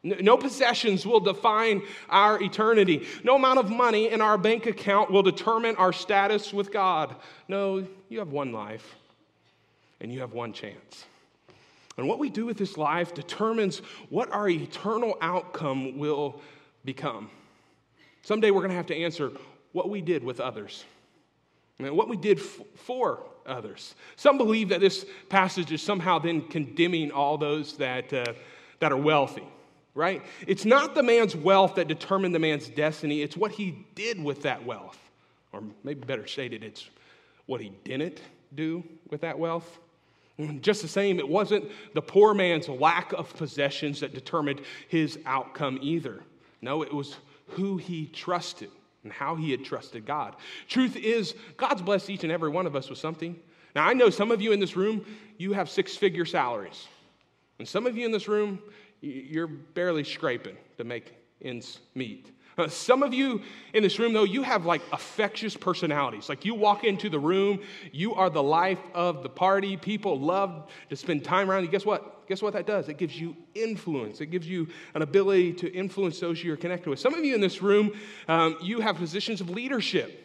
No 0.04 0.38
possessions 0.38 1.06
will 1.06 1.20
define 1.20 1.82
our 2.10 2.42
eternity. 2.42 3.08
No 3.24 3.36
amount 3.36 3.60
of 3.60 3.70
money 3.70 4.10
in 4.10 4.22
our 4.22 4.38
bank 4.38 4.66
account 4.66 5.12
will 5.12 5.24
determine 5.24 5.76
our 5.76 5.94
status 5.94 6.54
with 6.54 6.72
God. 6.72 7.16
No, 7.48 7.86
you 8.10 8.20
have 8.20 8.30
one 8.30 8.52
life 8.52 8.96
and 10.00 10.12
you 10.12 10.20
have 10.20 10.34
one 10.34 10.54
chance. 10.54 11.06
And 11.98 12.08
what 12.08 12.20
we 12.20 12.30
do 12.30 12.46
with 12.46 12.58
this 12.58 12.78
life 12.78 13.14
determines 13.14 13.80
what 14.10 14.32
our 14.32 14.48
eternal 14.48 15.18
outcome 15.22 15.98
will 15.98 16.40
become. 16.86 17.30
Someday 18.24 18.52
we're 18.52 18.62
going 18.62 18.72
to 18.72 18.78
have 18.78 18.88
to 18.88 18.96
answer 18.96 19.32
what 19.72 19.90
we 19.90 20.02
did 20.02 20.24
with 20.24 20.40
others 20.40 20.86
what 21.90 22.08
we 22.08 22.18
did 22.18 22.40
f- 22.40 22.60
for 22.76 23.24
others. 23.46 23.96
Some 24.16 24.38
believe 24.38 24.70
that 24.70 24.80
this 24.80 25.06
passage 25.30 25.72
is 25.72 25.82
somehow 25.82 26.20
then 26.20 26.42
condemning 26.42 27.12
all 27.12 27.38
those 27.38 27.78
that, 27.78 28.12
uh, 28.14 28.34
that 28.80 28.92
are 28.92 28.98
wealthy, 28.98 29.48
right? 29.94 30.22
It's 30.48 30.66
not 30.66 30.96
the 30.96 31.04
man's 31.04 31.36
wealth 31.36 31.76
that 31.76 31.88
determined 31.88 32.36
the 32.36 32.40
man's 32.40 32.70
destiny, 32.70 33.22
it's 33.22 33.38
what 33.38 33.52
he 33.52 33.86
did 33.96 34.24
with 34.24 34.44
that 34.44 34.66
wealth. 34.66 34.98
Or 35.54 35.62
maybe 35.84 36.02
better 36.02 36.28
stated, 36.28 36.64
it's 36.64 36.90
what 37.46 37.62
he 37.62 37.74
didn't 37.84 38.22
do 38.56 38.84
with 39.10 39.22
that 39.22 39.38
wealth. 39.38 39.80
Just 40.62 40.82
the 40.82 40.88
same, 40.88 41.20
it 41.20 41.28
wasn't 41.28 41.70
the 41.94 42.02
poor 42.02 42.34
man's 42.34 42.68
lack 42.68 43.12
of 43.14 43.36
possessions 43.36 44.00
that 44.00 44.14
determined 44.14 44.62
his 44.88 45.20
outcome 45.26 45.78
either. 45.82 46.24
No, 46.62 46.82
it 46.82 46.94
was 46.94 47.18
who 47.48 47.78
he 47.78 48.08
trusted 48.08 48.72
and 49.04 49.12
how 49.12 49.36
he 49.36 49.52
had 49.52 49.66
trusted 49.66 50.06
God. 50.06 50.36
Truth 50.68 50.96
is, 50.96 51.36
God's 51.58 51.82
blessed 51.82 52.10
each 52.10 52.24
and 52.24 52.32
every 52.32 52.50
one 52.50 52.68
of 52.68 52.76
us 52.76 52.90
with 52.90 53.00
something. 53.00 53.36
Now, 53.76 53.88
I 53.88 53.94
know 53.94 54.10
some 54.10 54.32
of 54.32 54.42
you 54.42 54.52
in 54.52 54.60
this 54.60 54.76
room, 54.76 55.06
you 55.38 55.54
have 55.54 55.70
six 55.70 55.96
figure 55.96 56.26
salaries. 56.26 56.88
And 57.60 57.68
some 57.68 57.86
of 57.86 57.98
you 57.98 58.06
in 58.06 58.12
this 58.12 58.28
room, 58.28 58.60
you're 59.02 59.48
barely 59.48 60.04
scraping 60.04 60.58
to 60.78 60.84
make 60.84 61.14
ends 61.42 61.80
meet. 61.96 62.32
Some 62.70 63.04
of 63.04 63.14
you 63.14 63.42
in 63.74 63.84
this 63.84 64.00
room, 64.00 64.14
though, 64.14 64.24
you 64.24 64.44
have 64.44 64.66
like 64.66 64.82
infectious 64.92 65.56
personalities. 65.56 66.30
Like 66.30 66.46
you 66.46 66.56
walk 66.56 66.84
into 66.84 67.10
the 67.10 67.20
room, 67.20 67.62
you 67.92 68.14
are 68.16 68.30
the 68.30 68.44
life 68.44 68.80
of 68.94 69.24
the 69.24 69.30
party. 69.30 69.78
People 69.78 70.20
love 70.20 70.70
to 70.90 70.96
spend 70.96 71.24
time 71.24 71.50
around 71.50 71.64
you. 71.64 71.70
Guess 71.70 71.86
what? 71.86 72.28
Guess 72.28 72.42
what 72.42 72.54
that 72.54 72.66
does? 72.66 72.88
It 72.88 72.98
gives 72.98 73.20
you 73.20 73.36
influence. 73.56 74.22
It 74.22 74.28
gives 74.28 74.48
you 74.48 74.70
an 74.96 75.02
ability 75.02 75.54
to 75.54 75.74
influence 75.74 76.20
those 76.20 76.42
you're 76.42 76.56
connected 76.56 76.90
with. 76.90 77.00
Some 77.00 77.14
of 77.14 77.26
you 77.26 77.36
in 77.36 77.42
this 77.42 77.62
room, 77.62 77.92
um, 78.30 78.58
you 78.62 78.80
have 78.80 78.96
positions 78.96 79.42
of 79.42 79.50
leadership. 79.50 80.18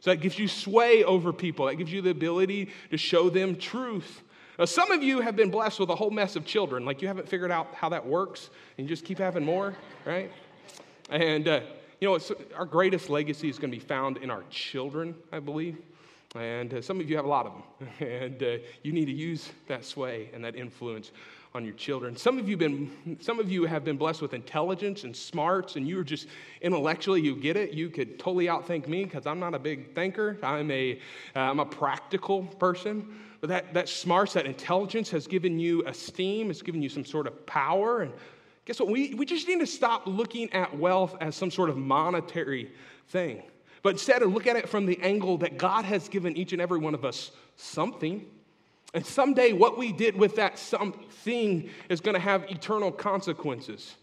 So 0.00 0.10
that 0.10 0.18
gives 0.18 0.38
you 0.38 0.46
sway 0.46 1.04
over 1.04 1.32
people. 1.32 1.64
That 1.64 1.76
gives 1.76 1.90
you 1.90 2.02
the 2.02 2.10
ability 2.10 2.70
to 2.90 2.98
show 2.98 3.30
them 3.30 3.56
truth. 3.56 4.20
Now, 4.58 4.66
some 4.66 4.90
of 4.90 5.02
you 5.02 5.22
have 5.22 5.36
been 5.36 5.50
blessed 5.50 5.80
with 5.80 5.88
a 5.88 5.94
whole 5.94 6.10
mess 6.10 6.36
of 6.36 6.44
children. 6.44 6.84
Like 6.84 7.00
you 7.00 7.08
haven't 7.08 7.28
figured 7.28 7.50
out 7.50 7.74
how 7.74 7.88
that 7.88 8.06
works, 8.06 8.50
and 8.76 8.86
you 8.86 8.94
just 8.94 9.06
keep 9.06 9.18
having 9.18 9.44
more, 9.44 9.74
right? 10.04 10.30
And, 11.08 11.48
uh, 11.48 11.60
You 12.04 12.10
know, 12.10 12.36
our 12.54 12.66
greatest 12.66 13.08
legacy 13.08 13.48
is 13.48 13.58
going 13.58 13.70
to 13.70 13.78
be 13.78 13.82
found 13.82 14.18
in 14.18 14.30
our 14.30 14.42
children, 14.50 15.14
I 15.32 15.38
believe. 15.38 15.78
And 16.34 16.74
uh, 16.74 16.82
some 16.82 17.00
of 17.00 17.08
you 17.08 17.16
have 17.16 17.24
a 17.24 17.28
lot 17.28 17.46
of 17.46 17.54
them. 17.54 17.88
And 18.06 18.42
uh, 18.42 18.56
you 18.82 18.92
need 18.92 19.06
to 19.06 19.12
use 19.12 19.50
that 19.68 19.86
sway 19.86 20.28
and 20.34 20.44
that 20.44 20.54
influence 20.54 21.12
on 21.54 21.64
your 21.64 21.72
children. 21.72 22.14
Some 22.14 22.38
of 22.38 22.46
you 22.46 22.58
been 22.58 23.16
some 23.20 23.40
of 23.40 23.50
you 23.50 23.64
have 23.64 23.86
been 23.86 23.96
blessed 23.96 24.20
with 24.20 24.34
intelligence 24.34 25.04
and 25.04 25.16
smarts 25.16 25.76
and 25.76 25.88
you're 25.88 26.04
just 26.04 26.28
intellectually 26.60 27.22
you 27.22 27.36
get 27.36 27.56
it. 27.56 27.72
You 27.72 27.88
could 27.88 28.18
totally 28.18 28.48
outthink 28.48 28.86
me 28.86 29.04
because 29.04 29.26
I'm 29.26 29.40
not 29.40 29.54
a 29.54 29.58
big 29.58 29.94
thinker. 29.94 30.36
I'm 30.42 30.70
a 30.70 31.00
am 31.34 31.58
uh, 31.58 31.62
a 31.62 31.66
practical 31.66 32.42
person. 32.42 33.18
But 33.40 33.48
that 33.48 33.72
that 33.72 33.88
smarts, 33.88 34.34
that 34.34 34.44
intelligence 34.44 35.08
has 35.08 35.26
given 35.26 35.58
you 35.58 35.82
esteem, 35.86 36.50
it's 36.50 36.60
given 36.60 36.82
you 36.82 36.90
some 36.90 37.06
sort 37.06 37.26
of 37.26 37.46
power 37.46 38.02
and 38.02 38.12
guess 38.64 38.80
what? 38.80 38.88
We 38.88 39.14
we 39.14 39.26
just 39.26 39.46
need 39.48 39.60
to 39.60 39.66
stop 39.66 40.06
looking 40.06 40.52
at 40.52 40.76
wealth 40.76 41.16
as 41.20 41.36
some 41.36 41.50
sort 41.50 41.70
of 41.70 41.76
monetary 41.76 42.70
thing. 43.08 43.42
But 43.82 43.90
instead 43.90 44.22
of 44.22 44.32
look 44.32 44.46
at 44.46 44.56
it 44.56 44.68
from 44.68 44.86
the 44.86 44.98
angle 45.02 45.38
that 45.38 45.58
God 45.58 45.84
has 45.84 46.08
given 46.08 46.36
each 46.36 46.52
and 46.52 46.62
every 46.62 46.78
one 46.78 46.94
of 46.94 47.04
us 47.04 47.30
something. 47.56 48.26
And 48.94 49.04
someday, 49.04 49.52
what 49.52 49.76
we 49.76 49.92
did 49.92 50.16
with 50.16 50.36
that 50.36 50.58
something 50.58 51.68
is 51.88 52.00
going 52.00 52.14
to 52.14 52.20
have 52.20 52.44
eternal 52.44 52.92
consequences. 52.92 53.96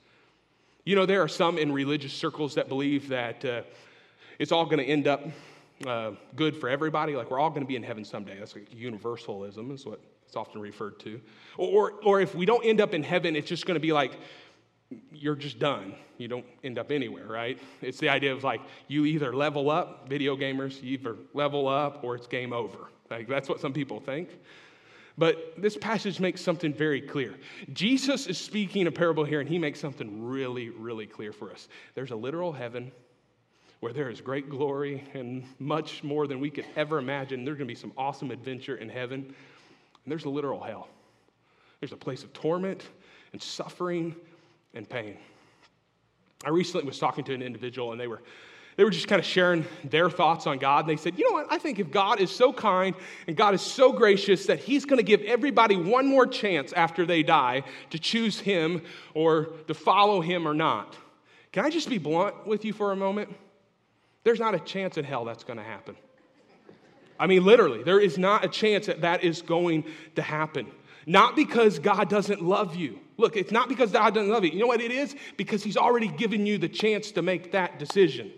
You 0.84 0.96
know, 0.96 1.06
there 1.06 1.22
are 1.22 1.28
some 1.28 1.58
in 1.58 1.72
religious 1.72 2.14
circles 2.14 2.56
that 2.56 2.68
believe 2.68 3.08
that 3.10 3.46
uh, 3.46 3.62
it's 4.38 4.52
all 4.52 4.66
going 4.66 4.80
to 4.80 4.86
end 4.86 5.08
up 5.08 5.26
uh, 5.88 6.12
good 6.36 6.56
for 6.56 6.70
everybody, 6.70 7.16
like 7.16 7.32
we're 7.32 7.40
all 7.40 7.50
going 7.50 7.62
to 7.62 7.68
be 7.68 7.76
in 7.76 7.84
heaven 7.84 8.04
someday. 8.04 8.38
That's 8.38 8.54
like 8.54 8.68
universalism, 8.74 9.72
is 9.72 9.86
what 9.86 10.00
it's 10.26 10.36
often 10.36 10.62
referred 10.62 11.00
to. 11.02 11.20
Or, 11.58 11.94
or 12.04 12.22
if 12.22 12.36
we 12.36 12.46
don't 12.46 12.66
end 12.66 12.82
up 12.82 12.94
in 12.94 13.04
heaven, 13.04 13.36
it's 13.36 13.48
just 13.48 13.66
going 13.66 13.76
to 13.76 13.82
be 13.82 13.94
like 13.94 14.12
you're 15.12 15.36
just 15.36 15.60
done. 15.60 15.96
You 16.18 16.28
don't 16.28 16.46
end 16.64 16.78
up 16.78 16.92
anywhere, 16.92 17.28
right? 17.28 17.60
It's 17.82 18.00
the 18.00 18.10
idea 18.10 18.34
of 18.34 18.44
like 18.44 18.62
you 18.88 19.06
either 19.06 19.34
level 19.36 19.70
up, 19.70 20.08
video 20.08 20.36
gamers, 20.36 20.82
you 20.82 20.92
either 20.92 21.16
level 21.34 21.68
up 21.68 22.04
or 22.04 22.16
it's 22.16 22.28
game 22.28 22.54
over. 22.54 22.78
Like 23.10 23.28
that's 23.28 23.50
what 23.50 23.60
some 23.60 23.74
people 23.74 24.00
think. 24.00 24.30
But 25.18 25.54
this 25.58 25.78
passage 25.78 26.20
makes 26.20 26.42
something 26.42 26.74
very 26.74 27.02
clear. 27.02 27.36
Jesus 27.74 28.28
is 28.28 28.38
speaking 28.38 28.88
a 28.88 28.92
parable 28.92 29.24
here, 29.24 29.40
and 29.40 29.50
he 29.50 29.60
makes 29.60 29.80
something 29.80 30.26
really, 30.26 30.70
really 30.70 31.06
clear 31.06 31.34
for 31.34 31.52
us. 31.52 31.68
There's 31.96 32.12
a 32.12 32.16
literal 32.16 32.52
heaven 32.52 32.92
where 33.82 33.92
there 33.92 34.10
is 34.10 34.22
great 34.22 34.50
glory 34.50 35.04
and 35.14 35.44
much 35.60 36.04
more 36.04 36.28
than 36.28 36.40
we 36.40 36.50
could 36.50 36.66
ever 36.76 36.98
imagine. 36.98 37.44
There's 37.44 37.58
going 37.58 37.68
to 37.68 37.74
be 37.74 37.80
some 37.80 37.92
awesome 37.98 38.32
adventure 38.32 38.78
in 38.78 38.88
heaven. 38.88 39.26
And 39.26 40.12
there's 40.12 40.26
a 40.26 40.30
literal 40.30 40.62
hell. 40.62 40.88
There's 41.80 41.92
a 41.92 41.98
place 41.98 42.24
of 42.24 42.32
torment 42.32 42.84
and 43.34 43.42
suffering 43.42 44.16
and 44.74 44.88
pain. 44.90 45.18
I 46.46 46.50
recently 46.50 46.86
was 46.86 46.98
talking 47.00 47.24
to 47.26 47.34
an 47.34 47.42
individual, 47.42 47.92
and 47.92 48.00
they 48.00 48.08
were 48.08 48.22
they 48.78 48.84
were 48.84 48.90
just 48.90 49.08
kind 49.08 49.20
of 49.20 49.26
sharing 49.26 49.66
their 49.84 50.10
thoughts 50.10 50.48
on 50.48 50.58
God. 50.58 50.88
And 50.88 50.90
they 50.90 51.02
said, 51.02 51.18
You 51.18 51.30
know 51.30 51.34
what? 51.34 51.48
I 51.52 51.58
think 51.58 51.80
if 51.80 51.92
God 51.92 52.20
is 52.20 52.32
so 52.32 52.54
kind 52.54 52.96
and 53.28 53.36
God 53.36 53.54
is 53.54 53.62
so 53.62 53.92
gracious 53.92 54.46
that 54.46 54.60
He's 54.60 54.86
going 54.86 54.98
to 54.98 55.04
give 55.04 55.22
everybody 55.22 55.76
one 55.76 56.08
more 56.08 56.26
chance 56.26 56.72
after 56.74 57.06
they 57.06 57.22
die 57.22 57.64
to 57.90 58.00
choose 58.00 58.40
Him 58.40 58.82
or 59.14 59.48
to 59.68 59.74
follow 59.74 60.22
Him 60.22 60.48
or 60.48 60.54
not. 60.54 60.96
Can 61.52 61.66
I 61.66 61.70
just 61.70 61.90
be 61.90 61.98
blunt 61.98 62.48
with 62.48 62.64
you 62.64 62.72
for 62.72 62.92
a 62.92 62.96
moment? 62.96 63.30
There's 64.24 64.40
not 64.40 64.56
a 64.56 64.60
chance 64.60 64.98
in 64.98 65.04
hell 65.04 65.26
that's 65.26 65.44
going 65.44 65.58
to 65.58 65.64
happen. 65.64 65.96
I 67.20 67.28
mean, 67.28 67.44
literally, 67.44 67.84
there 67.84 68.00
is 68.00 68.18
not 68.18 68.46
a 68.46 68.48
chance 68.48 68.88
that 68.88 69.02
that 69.02 69.24
is 69.24 69.42
going 69.42 69.84
to 70.16 70.22
happen. 70.22 70.68
Not 71.06 71.36
because 71.36 71.80
God 71.80 72.10
doesn't 72.10 72.42
love 72.42 72.76
you. 72.76 73.00
Look, 73.18 73.36
it's 73.38 73.52
not 73.52 73.70
because 73.70 73.92
God 73.92 74.14
doesn't 74.14 74.32
love 74.32 74.44
you. 74.44 74.52
You 74.52 74.60
know 74.60 74.68
what 74.68 74.82
it 74.82 74.92
is? 74.92 75.16
Because 75.38 75.64
He's 75.64 75.78
already 75.78 76.08
given 76.08 76.46
you 76.46 76.58
the 76.58 76.70
chance 76.70 77.12
to 77.12 77.22
make 77.22 77.52
that 77.52 77.80
decision. 77.80 78.32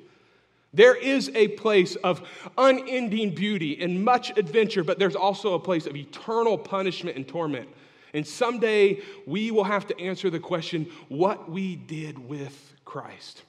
There 0.74 0.96
is 0.96 1.30
a 1.36 1.50
place 1.50 1.96
of 1.98 2.28
unending 2.58 3.36
beauty 3.36 3.82
and 3.82 4.04
much 4.04 4.36
adventure, 4.38 4.84
but 4.84 4.98
there's 4.98 5.16
also 5.16 5.54
a 5.54 5.60
place 5.60 5.86
of 5.86 5.96
eternal 5.96 6.58
punishment 6.58 7.16
and 7.16 7.28
torment. 7.28 7.70
And 8.14 8.26
someday 8.26 9.02
we 9.28 9.52
will 9.52 9.64
have 9.64 9.88
to 9.88 10.00
answer 10.00 10.30
the 10.30 10.40
question 10.40 10.88
what 11.10 11.50
we 11.50 11.76
did 11.76 12.18
with 12.18 12.74
Christ. 12.86 13.44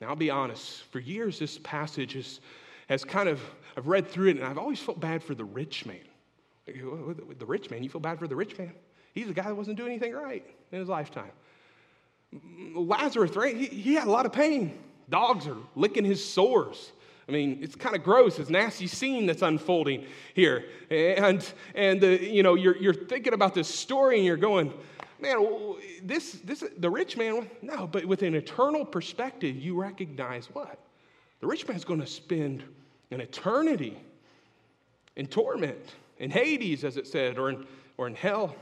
Now, 0.00 0.08
I'll 0.08 0.16
be 0.16 0.30
honest, 0.30 0.82
for 0.84 0.98
years 0.98 1.38
this 1.38 1.58
passage 1.58 2.14
has, 2.14 2.40
has 2.88 3.04
kind 3.04 3.28
of, 3.28 3.40
I've 3.76 3.86
read 3.86 4.08
through 4.08 4.28
it 4.28 4.36
and 4.36 4.44
I've 4.44 4.58
always 4.58 4.80
felt 4.80 5.00
bad 5.00 5.22
for 5.22 5.34
the 5.34 5.44
rich 5.44 5.86
man. 5.86 6.00
The 6.66 7.46
rich 7.46 7.70
man, 7.70 7.82
you 7.82 7.90
feel 7.90 8.00
bad 8.00 8.18
for 8.18 8.28
the 8.28 8.36
rich 8.36 8.56
man? 8.58 8.72
He's 9.14 9.26
the 9.26 9.34
guy 9.34 9.44
that 9.44 9.54
wasn't 9.54 9.76
doing 9.76 9.90
anything 9.90 10.12
right 10.12 10.44
in 10.70 10.78
his 10.78 10.88
lifetime. 10.88 11.30
Lazarus, 12.74 13.36
right? 13.36 13.56
He, 13.56 13.66
he 13.66 13.94
had 13.94 14.06
a 14.06 14.10
lot 14.10 14.26
of 14.26 14.32
pain. 14.32 14.78
Dogs 15.10 15.46
are 15.46 15.56
licking 15.74 16.04
his 16.04 16.24
sores. 16.24 16.92
I 17.28 17.32
mean, 17.32 17.58
it's 17.60 17.76
kind 17.76 17.94
of 17.94 18.02
gross, 18.02 18.36
this 18.36 18.48
nasty 18.48 18.86
scene 18.86 19.26
that's 19.26 19.42
unfolding 19.42 20.06
here. 20.34 20.64
And, 20.90 21.46
and 21.74 22.02
you 22.02 22.42
know, 22.42 22.54
you're, 22.54 22.76
you're 22.76 22.94
thinking 22.94 23.32
about 23.32 23.54
this 23.54 23.68
story 23.68 24.16
and 24.16 24.24
you're 24.24 24.36
going, 24.36 24.72
man, 25.20 25.76
this, 26.02 26.32
this, 26.44 26.64
the 26.78 26.90
rich 26.90 27.16
man, 27.16 27.48
no, 27.60 27.86
but 27.86 28.04
with 28.06 28.22
an 28.22 28.34
eternal 28.34 28.84
perspective, 28.84 29.56
you 29.56 29.80
recognize 29.80 30.46
what? 30.46 30.78
The 31.40 31.46
rich 31.46 31.66
man's 31.68 31.84
going 31.84 32.00
to 32.00 32.06
spend 32.06 32.64
an 33.10 33.20
eternity 33.20 33.96
in 35.16 35.26
torment, 35.26 35.94
in 36.18 36.30
Hades, 36.30 36.84
as 36.84 36.96
it 36.96 37.06
said, 37.06 37.38
or 37.38 37.50
in, 37.50 37.66
or 37.96 38.06
in 38.06 38.14
hell. 38.14 38.54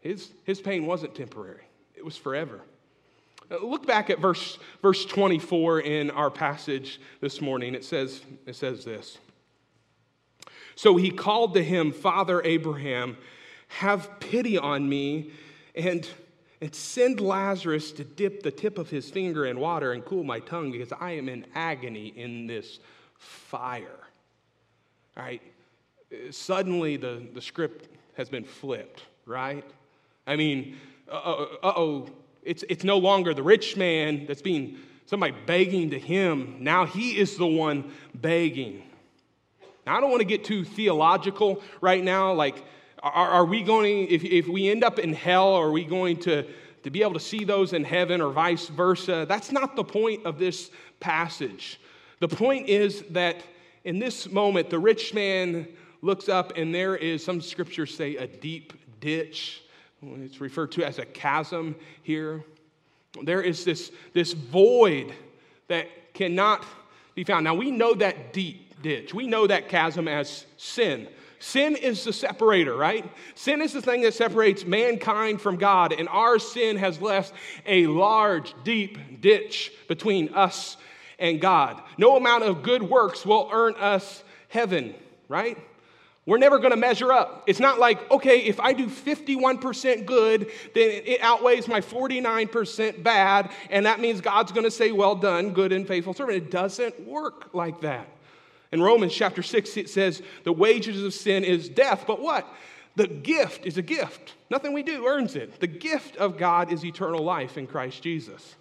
His, 0.00 0.30
his 0.44 0.60
pain 0.60 0.86
wasn't 0.86 1.14
temporary, 1.14 1.64
it 1.94 2.04
was 2.04 2.16
forever. 2.16 2.62
Uh, 3.50 3.64
look 3.64 3.86
back 3.86 4.10
at 4.10 4.18
verse, 4.18 4.58
verse 4.82 5.04
24 5.06 5.80
in 5.80 6.10
our 6.10 6.30
passage 6.30 7.00
this 7.20 7.40
morning. 7.40 7.74
It 7.74 7.84
says, 7.84 8.20
it 8.46 8.56
says 8.56 8.84
this. 8.84 9.18
So 10.74 10.96
he 10.96 11.10
called 11.10 11.54
to 11.54 11.64
him, 11.64 11.90
Father 11.92 12.42
Abraham, 12.44 13.16
have 13.68 14.20
pity 14.20 14.58
on 14.58 14.88
me 14.88 15.32
and, 15.74 16.08
and 16.60 16.74
send 16.74 17.20
Lazarus 17.20 17.90
to 17.92 18.04
dip 18.04 18.42
the 18.42 18.50
tip 18.50 18.78
of 18.78 18.90
his 18.90 19.10
finger 19.10 19.46
in 19.46 19.58
water 19.58 19.92
and 19.92 20.04
cool 20.04 20.24
my 20.24 20.40
tongue 20.40 20.70
because 20.70 20.92
I 21.00 21.12
am 21.12 21.28
in 21.28 21.46
agony 21.54 22.08
in 22.08 22.46
this 22.46 22.78
fire. 23.16 23.98
All 25.16 25.24
right. 25.24 25.42
Suddenly 26.30 26.96
the, 26.96 27.26
the 27.34 27.40
script 27.40 27.88
has 28.16 28.28
been 28.28 28.44
flipped, 28.44 29.02
right? 29.26 29.64
I 30.26 30.36
mean, 30.36 30.76
uh 31.10 31.46
oh, 31.62 32.08
it's, 32.42 32.64
it's 32.68 32.84
no 32.84 32.98
longer 32.98 33.34
the 33.34 33.42
rich 33.42 33.76
man 33.76 34.26
that's 34.26 34.42
being 34.42 34.78
somebody 35.06 35.34
begging 35.46 35.90
to 35.90 35.98
him. 35.98 36.56
Now 36.60 36.86
he 36.86 37.18
is 37.18 37.36
the 37.36 37.46
one 37.46 37.92
begging. 38.14 38.82
Now, 39.86 39.96
I 39.96 40.00
don't 40.00 40.10
want 40.10 40.20
to 40.20 40.26
get 40.26 40.44
too 40.44 40.64
theological 40.64 41.62
right 41.80 42.04
now. 42.04 42.34
Like, 42.34 42.62
are, 43.02 43.28
are 43.30 43.44
we 43.46 43.62
going, 43.62 44.08
if, 44.08 44.22
if 44.22 44.46
we 44.46 44.68
end 44.68 44.84
up 44.84 44.98
in 44.98 45.14
hell, 45.14 45.54
are 45.54 45.70
we 45.70 45.84
going 45.84 46.18
to, 46.20 46.46
to 46.82 46.90
be 46.90 47.00
able 47.00 47.14
to 47.14 47.20
see 47.20 47.44
those 47.44 47.72
in 47.72 47.84
heaven 47.84 48.20
or 48.20 48.30
vice 48.30 48.68
versa? 48.68 49.24
That's 49.26 49.50
not 49.50 49.76
the 49.76 49.84
point 49.84 50.26
of 50.26 50.38
this 50.38 50.70
passage. 51.00 51.80
The 52.20 52.28
point 52.28 52.68
is 52.68 53.02
that 53.10 53.36
in 53.84 53.98
this 53.98 54.30
moment, 54.30 54.68
the 54.68 54.78
rich 54.78 55.14
man 55.14 55.68
looks 56.02 56.28
up 56.28 56.52
and 56.56 56.74
there 56.74 56.96
is, 56.96 57.24
some 57.24 57.40
scriptures 57.40 57.94
say, 57.94 58.16
a 58.16 58.26
deep 58.26 58.72
ditch. 59.00 59.62
It's 60.02 60.40
referred 60.40 60.72
to 60.72 60.84
as 60.84 60.98
a 60.98 61.04
chasm 61.04 61.76
here. 62.02 62.44
There 63.22 63.42
is 63.42 63.64
this, 63.64 63.90
this 64.12 64.32
void 64.32 65.12
that 65.68 65.88
cannot 66.14 66.64
be 67.14 67.24
found. 67.24 67.44
Now, 67.44 67.54
we 67.54 67.70
know 67.70 67.94
that 67.94 68.32
deep 68.32 68.80
ditch, 68.82 69.12
we 69.12 69.26
know 69.26 69.46
that 69.46 69.68
chasm 69.68 70.06
as 70.06 70.46
sin. 70.56 71.08
Sin 71.40 71.76
is 71.76 72.04
the 72.04 72.12
separator, 72.12 72.76
right? 72.76 73.04
Sin 73.34 73.62
is 73.62 73.72
the 73.72 73.82
thing 73.82 74.02
that 74.02 74.14
separates 74.14 74.64
mankind 74.64 75.40
from 75.40 75.56
God, 75.56 75.92
and 75.92 76.08
our 76.08 76.38
sin 76.38 76.76
has 76.76 77.00
left 77.00 77.32
a 77.64 77.86
large, 77.86 78.54
deep 78.64 79.20
ditch 79.20 79.72
between 79.86 80.34
us 80.34 80.76
and 81.18 81.40
God. 81.40 81.80
No 81.96 82.16
amount 82.16 82.42
of 82.44 82.62
good 82.62 82.82
works 82.82 83.24
will 83.24 83.48
earn 83.52 83.74
us 83.76 84.24
heaven, 84.48 84.94
right? 85.28 85.58
We're 86.28 86.36
never 86.36 86.58
going 86.58 86.72
to 86.72 86.76
measure 86.76 87.10
up. 87.10 87.44
It's 87.46 87.58
not 87.58 87.78
like, 87.78 88.10
okay, 88.10 88.40
if 88.40 88.60
I 88.60 88.74
do 88.74 88.86
51% 88.86 90.04
good, 90.04 90.50
then 90.74 90.90
it 91.06 91.22
outweighs 91.22 91.66
my 91.66 91.80
49% 91.80 93.02
bad, 93.02 93.50
and 93.70 93.86
that 93.86 93.98
means 93.98 94.20
God's 94.20 94.52
going 94.52 94.64
to 94.64 94.70
say, 94.70 94.92
well 94.92 95.14
done, 95.14 95.54
good 95.54 95.72
and 95.72 95.88
faithful 95.88 96.12
servant. 96.12 96.36
It 96.36 96.50
doesn't 96.50 97.00
work 97.06 97.54
like 97.54 97.80
that. 97.80 98.06
In 98.72 98.82
Romans 98.82 99.14
chapter 99.14 99.42
6, 99.42 99.78
it 99.78 99.88
says, 99.88 100.20
the 100.44 100.52
wages 100.52 101.02
of 101.02 101.14
sin 101.14 101.44
is 101.44 101.66
death, 101.70 102.04
but 102.06 102.20
what? 102.20 102.46
The 102.96 103.06
gift 103.06 103.64
is 103.64 103.78
a 103.78 103.82
gift. 103.82 104.34
Nothing 104.50 104.74
we 104.74 104.82
do 104.82 105.06
earns 105.06 105.34
it. 105.34 105.58
The 105.60 105.66
gift 105.66 106.16
of 106.16 106.36
God 106.36 106.70
is 106.70 106.84
eternal 106.84 107.24
life 107.24 107.56
in 107.56 107.66
Christ 107.66 108.02
Jesus. 108.02 108.54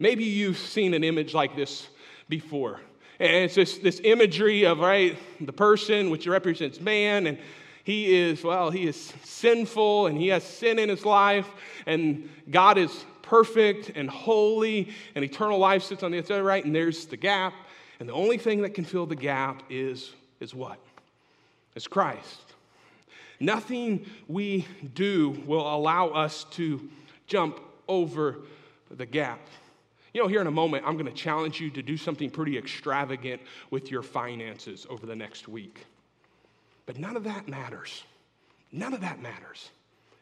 Maybe 0.00 0.24
you've 0.24 0.58
seen 0.58 0.94
an 0.94 1.04
image 1.04 1.32
like 1.32 1.54
this 1.54 1.86
before. 2.28 2.80
And 3.22 3.44
it's 3.44 3.54
just 3.54 3.84
this 3.84 4.00
imagery 4.02 4.66
of, 4.66 4.80
right, 4.80 5.16
the 5.40 5.52
person, 5.52 6.10
which 6.10 6.26
represents 6.26 6.80
man, 6.80 7.28
and 7.28 7.38
he 7.84 8.16
is, 8.16 8.42
well, 8.42 8.68
he 8.72 8.84
is 8.84 9.12
sinful 9.22 10.08
and 10.08 10.18
he 10.18 10.26
has 10.28 10.42
sin 10.42 10.80
in 10.80 10.88
his 10.88 11.04
life, 11.04 11.46
and 11.86 12.28
God 12.50 12.78
is 12.78 13.04
perfect 13.22 13.92
and 13.94 14.10
holy, 14.10 14.88
and 15.14 15.24
eternal 15.24 15.56
life 15.56 15.84
sits 15.84 16.02
on 16.02 16.10
the 16.10 16.18
other 16.18 16.42
right, 16.42 16.64
and 16.64 16.74
there's 16.74 17.06
the 17.06 17.16
gap. 17.16 17.54
And 18.00 18.08
the 18.08 18.12
only 18.12 18.38
thing 18.38 18.62
that 18.62 18.74
can 18.74 18.84
fill 18.84 19.06
the 19.06 19.14
gap 19.14 19.62
is, 19.70 20.10
is 20.40 20.52
what? 20.52 20.80
It's 21.76 21.86
Christ. 21.86 22.40
Nothing 23.38 24.04
we 24.26 24.66
do 24.94 25.40
will 25.46 25.72
allow 25.72 26.08
us 26.08 26.42
to 26.54 26.90
jump 27.28 27.60
over 27.86 28.38
the 28.90 29.06
gap. 29.06 29.38
You 30.12 30.20
know, 30.20 30.28
here 30.28 30.40
in 30.40 30.46
a 30.46 30.52
moment, 30.52 30.84
I'm 30.86 30.94
going 30.94 31.06
to 31.06 31.12
challenge 31.12 31.60
you 31.60 31.70
to 31.70 31.82
do 31.82 31.96
something 31.96 32.30
pretty 32.30 32.58
extravagant 32.58 33.40
with 33.70 33.90
your 33.90 34.02
finances 34.02 34.86
over 34.90 35.06
the 35.06 35.16
next 35.16 35.48
week. 35.48 35.86
But 36.84 36.98
none 36.98 37.16
of 37.16 37.24
that 37.24 37.48
matters. 37.48 38.02
None 38.72 38.92
of 38.92 39.00
that 39.00 39.20
matters 39.22 39.70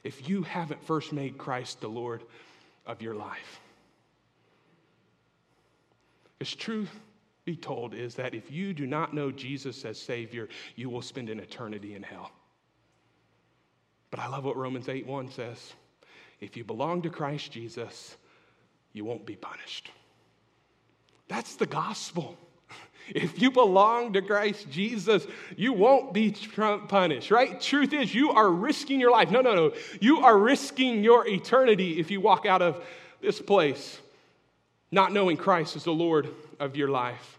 if 0.04 0.28
you 0.28 0.42
haven't 0.42 0.82
first 0.84 1.12
made 1.12 1.38
Christ 1.38 1.80
the 1.80 1.88
Lord 1.88 2.22
of 2.86 3.02
your 3.02 3.14
life. 3.14 3.60
Because 6.38 6.54
truth 6.54 7.00
be 7.44 7.56
told 7.56 7.94
is 7.94 8.14
that 8.14 8.34
if 8.34 8.50
you 8.50 8.72
do 8.72 8.86
not 8.86 9.12
know 9.12 9.30
Jesus 9.30 9.84
as 9.84 10.00
Savior, 10.00 10.48
you 10.76 10.88
will 10.88 11.02
spend 11.02 11.28
an 11.28 11.40
eternity 11.40 11.94
in 11.94 12.02
hell. 12.02 12.30
But 14.10 14.20
I 14.20 14.28
love 14.28 14.44
what 14.44 14.56
Romans 14.56 14.88
8 14.88 15.06
1 15.06 15.30
says. 15.30 15.74
If 16.40 16.56
you 16.56 16.64
belong 16.64 17.02
to 17.02 17.10
Christ 17.10 17.52
Jesus, 17.52 18.16
you 18.92 19.04
won't 19.04 19.26
be 19.26 19.36
punished. 19.36 19.90
That's 21.28 21.56
the 21.56 21.66
gospel. 21.66 22.36
If 23.12 23.42
you 23.42 23.50
belong 23.50 24.12
to 24.12 24.22
Christ 24.22 24.70
Jesus, 24.70 25.26
you 25.56 25.72
won't 25.72 26.12
be 26.12 26.30
punished, 26.86 27.32
right? 27.32 27.60
Truth 27.60 27.92
is, 27.92 28.14
you 28.14 28.30
are 28.30 28.48
risking 28.48 29.00
your 29.00 29.10
life. 29.10 29.32
No, 29.32 29.40
no, 29.40 29.52
no. 29.54 29.72
You 30.00 30.20
are 30.20 30.38
risking 30.38 31.02
your 31.02 31.26
eternity 31.26 31.98
if 31.98 32.12
you 32.12 32.20
walk 32.20 32.46
out 32.46 32.62
of 32.62 32.84
this 33.20 33.40
place 33.40 33.98
not 34.92 35.12
knowing 35.12 35.36
Christ 35.36 35.76
as 35.76 35.84
the 35.84 35.92
Lord 35.92 36.28
of 36.58 36.76
your 36.76 36.88
life. 36.88 37.38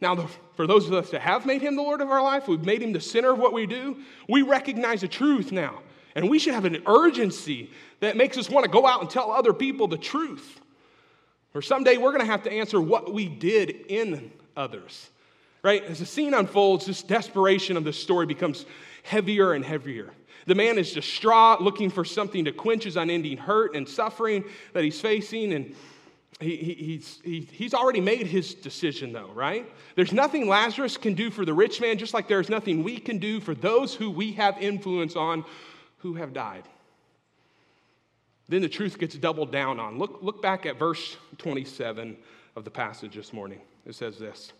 Now, 0.00 0.28
for 0.56 0.66
those 0.66 0.86
of 0.86 0.94
us 0.94 1.10
that 1.10 1.20
have 1.20 1.44
made 1.44 1.60
him 1.60 1.76
the 1.76 1.82
Lord 1.82 2.00
of 2.00 2.10
our 2.10 2.22
life, 2.22 2.48
we've 2.48 2.64
made 2.64 2.82
him 2.82 2.92
the 2.92 3.00
center 3.00 3.32
of 3.32 3.38
what 3.38 3.52
we 3.52 3.66
do, 3.66 3.98
we 4.28 4.42
recognize 4.42 5.02
the 5.02 5.08
truth 5.08 5.52
now. 5.52 5.80
And 6.14 6.28
we 6.28 6.38
should 6.38 6.54
have 6.54 6.64
an 6.64 6.82
urgency 6.86 7.70
that 8.00 8.16
makes 8.16 8.36
us 8.36 8.50
want 8.50 8.64
to 8.64 8.70
go 8.70 8.86
out 8.86 9.00
and 9.00 9.08
tell 9.08 9.30
other 9.30 9.52
people 9.52 9.86
the 9.86 9.98
truth. 9.98 10.60
Or 11.54 11.62
someday 11.62 11.96
we're 11.96 12.12
going 12.12 12.24
to 12.24 12.30
have 12.30 12.42
to 12.44 12.52
answer 12.52 12.80
what 12.80 13.12
we 13.12 13.28
did 13.28 13.70
in 13.88 14.32
others. 14.56 15.10
Right? 15.62 15.84
As 15.84 15.98
the 15.98 16.06
scene 16.06 16.34
unfolds, 16.34 16.86
this 16.86 17.02
desperation 17.02 17.76
of 17.76 17.84
the 17.84 17.92
story 17.92 18.26
becomes 18.26 18.64
heavier 19.02 19.52
and 19.52 19.64
heavier. 19.64 20.10
The 20.46 20.54
man 20.54 20.78
is 20.78 20.92
distraught, 20.92 21.60
looking 21.60 21.90
for 21.90 22.04
something 22.04 22.46
to 22.46 22.52
quench 22.52 22.84
his 22.84 22.96
unending 22.96 23.36
hurt 23.36 23.76
and 23.76 23.88
suffering 23.88 24.44
that 24.72 24.84
he's 24.84 25.00
facing. 25.00 25.52
And 25.52 25.74
he, 26.40 26.56
he, 26.56 26.74
he's, 26.74 27.20
he, 27.22 27.40
he's 27.52 27.74
already 27.74 28.00
made 28.00 28.26
his 28.26 28.54
decision, 28.54 29.12
though, 29.12 29.30
right? 29.34 29.70
There's 29.96 30.12
nothing 30.12 30.48
Lazarus 30.48 30.96
can 30.96 31.12
do 31.12 31.30
for 31.30 31.44
the 31.44 31.52
rich 31.52 31.80
man, 31.80 31.98
just 31.98 32.14
like 32.14 32.26
there's 32.26 32.48
nothing 32.48 32.82
we 32.82 32.96
can 32.96 33.18
do 33.18 33.40
for 33.40 33.54
those 33.54 33.94
who 33.94 34.10
we 34.10 34.32
have 34.32 34.56
influence 34.58 35.14
on 35.14 35.44
who 36.00 36.14
have 36.14 36.32
died. 36.32 36.64
Then 38.48 38.62
the 38.62 38.68
truth 38.68 38.98
gets 38.98 39.16
doubled 39.16 39.52
down 39.52 39.78
on. 39.78 39.98
Look, 39.98 40.18
look 40.22 40.42
back 40.42 40.66
at 40.66 40.78
verse 40.78 41.16
27 41.38 42.16
of 42.56 42.64
the 42.64 42.70
passage 42.70 43.14
this 43.14 43.32
morning. 43.32 43.60
It 43.86 43.94
says 43.94 44.18
this 44.18 44.52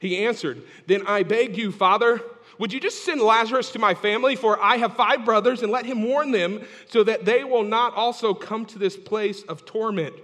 He 0.00 0.24
answered, 0.24 0.62
Then 0.86 1.06
I 1.06 1.22
beg 1.22 1.56
you, 1.56 1.70
Father, 1.70 2.22
would 2.58 2.72
you 2.72 2.80
just 2.80 3.04
send 3.04 3.20
Lazarus 3.20 3.70
to 3.72 3.78
my 3.78 3.94
family? 3.94 4.34
For 4.34 4.60
I 4.60 4.78
have 4.78 4.96
five 4.96 5.24
brothers, 5.24 5.62
and 5.62 5.70
let 5.70 5.84
him 5.84 6.02
warn 6.02 6.30
them 6.30 6.62
so 6.88 7.04
that 7.04 7.24
they 7.24 7.44
will 7.44 7.64
not 7.64 7.94
also 7.94 8.32
come 8.32 8.64
to 8.66 8.78
this 8.78 8.96
place 8.96 9.42
of 9.42 9.66
torment. 9.66 10.14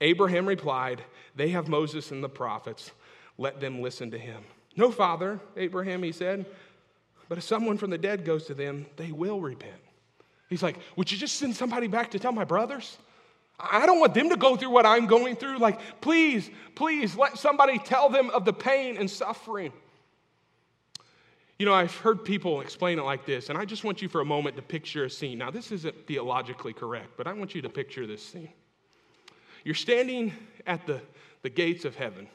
Abraham 0.00 0.46
replied, 0.46 1.02
They 1.36 1.50
have 1.50 1.68
Moses 1.68 2.10
and 2.10 2.24
the 2.24 2.28
prophets. 2.28 2.92
Let 3.36 3.60
them 3.60 3.82
listen 3.82 4.10
to 4.12 4.18
him. 4.18 4.44
No, 4.76 4.90
Father, 4.90 5.40
Abraham, 5.56 6.02
he 6.02 6.12
said, 6.12 6.46
but 7.30 7.38
if 7.38 7.44
someone 7.44 7.78
from 7.78 7.90
the 7.90 7.96
dead 7.96 8.24
goes 8.24 8.46
to 8.46 8.54
them, 8.54 8.86
they 8.96 9.12
will 9.12 9.40
repent. 9.40 9.80
He's 10.48 10.64
like, 10.64 10.76
Would 10.96 11.12
you 11.12 11.16
just 11.16 11.36
send 11.36 11.54
somebody 11.54 11.86
back 11.86 12.10
to 12.10 12.18
tell 12.18 12.32
my 12.32 12.42
brothers? 12.42 12.98
I 13.56 13.86
don't 13.86 14.00
want 14.00 14.14
them 14.14 14.30
to 14.30 14.36
go 14.36 14.56
through 14.56 14.70
what 14.70 14.84
I'm 14.84 15.06
going 15.06 15.36
through. 15.36 15.58
Like, 15.58 15.78
please, 16.00 16.50
please 16.74 17.14
let 17.14 17.38
somebody 17.38 17.78
tell 17.78 18.08
them 18.08 18.30
of 18.30 18.44
the 18.44 18.52
pain 18.52 18.96
and 18.96 19.08
suffering. 19.08 19.72
You 21.56 21.66
know, 21.66 21.74
I've 21.74 21.94
heard 21.94 22.24
people 22.24 22.62
explain 22.62 22.98
it 22.98 23.02
like 23.02 23.24
this, 23.26 23.48
and 23.48 23.56
I 23.56 23.64
just 23.64 23.84
want 23.84 24.02
you 24.02 24.08
for 24.08 24.22
a 24.22 24.24
moment 24.24 24.56
to 24.56 24.62
picture 24.62 25.04
a 25.04 25.10
scene. 25.10 25.38
Now, 25.38 25.52
this 25.52 25.70
isn't 25.70 26.08
theologically 26.08 26.72
correct, 26.72 27.10
but 27.16 27.28
I 27.28 27.32
want 27.32 27.54
you 27.54 27.62
to 27.62 27.68
picture 27.68 28.08
this 28.08 28.24
scene. 28.24 28.52
You're 29.62 29.76
standing 29.76 30.32
at 30.66 30.84
the, 30.84 31.00
the 31.42 31.50
gates 31.50 31.84
of 31.84 31.94
heaven 31.94 32.26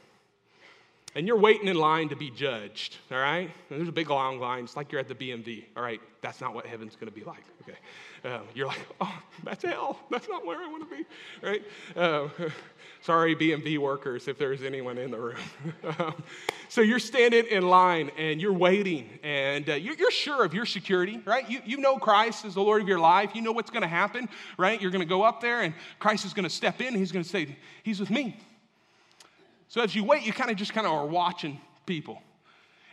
and 1.16 1.26
you're 1.26 1.40
waiting 1.40 1.70
in 1.70 1.78
line 1.78 2.10
to 2.10 2.16
be 2.16 2.30
judged, 2.30 2.98
all 3.10 3.18
right? 3.18 3.50
And 3.70 3.80
there's 3.80 3.88
a 3.88 3.94
big 3.94 4.10
long 4.10 4.38
line. 4.38 4.66
It's 4.66 4.76
like 4.76 4.92
you're 4.92 5.00
at 5.00 5.08
the 5.08 5.16
BMV, 5.16 5.64
all 5.78 5.82
right? 5.82 6.02
That's 6.22 6.42
not 6.42 6.54
what 6.54 6.66
heaven's 6.66 6.96
going 6.98 7.10
to 7.10 7.18
be 7.18 7.24
like, 7.24 7.44
okay? 7.62 7.78
Um, 8.26 8.42
you're 8.54 8.68
like, 8.68 8.86
oh, 9.00 9.22
that's 9.44 9.64
hell. 9.64 9.98
That's 10.12 10.28
not 10.28 10.46
where 10.46 10.58
I 10.58 10.68
want 10.68 10.90
to 10.90 10.96
be, 10.98 11.06
right? 11.42 11.64
Uh, 11.96 12.28
sorry, 13.02 13.34
BMV 13.34 13.78
workers, 13.78 14.28
if 14.28 14.38
there's 14.38 14.62
anyone 14.62 14.98
in 14.98 15.10
the 15.10 15.20
room. 15.20 15.38
um, 16.00 16.22
so 16.70 16.82
you're 16.82 17.00
standing 17.00 17.46
in 17.46 17.70
line 17.70 18.12
and 18.18 18.42
you're 18.42 18.54
waiting, 18.54 19.08
and 19.24 19.70
uh, 19.70 19.76
you're, 19.76 19.96
you're, 19.96 20.12
sure 20.12 20.44
of 20.44 20.54
your 20.54 20.66
security, 20.66 21.22
right? 21.24 21.50
You, 21.50 21.62
you 21.66 21.78
know 21.78 21.98
Christ 21.98 22.44
is 22.44 22.56
the 22.56 22.62
Lord 22.62 22.82
of 22.82 22.90
your 22.90 23.00
life. 23.00 23.36
You 23.36 23.42
know 23.42 23.54
what's 23.54 23.72
going 23.72 23.84
to 23.84 23.88
happen, 23.88 24.28
right? 24.58 24.82
You're 24.82 24.92
going 24.92 25.02
to 25.02 25.08
go 25.08 25.24
up 25.24 25.40
there, 25.40 25.62
and 25.62 25.74
Christ 26.00 26.26
is 26.26 26.34
going 26.34 26.44
to 26.44 26.50
step 26.50 26.82
in. 26.82 26.94
He's 26.94 27.14
going 27.14 27.24
to 27.24 27.30
say, 27.30 27.56
He's 27.84 28.02
with 28.02 28.10
me. 28.10 28.38
So 29.68 29.82
as 29.82 29.96
you 29.96 30.04
wait, 30.04 30.24
you 30.24 30.34
kind 30.34 30.52
of 30.52 30.58
just 30.58 30.74
kind 30.74 30.88
of 30.88 30.94
are 30.94 31.06
watching 31.06 31.60
people. 31.86 32.22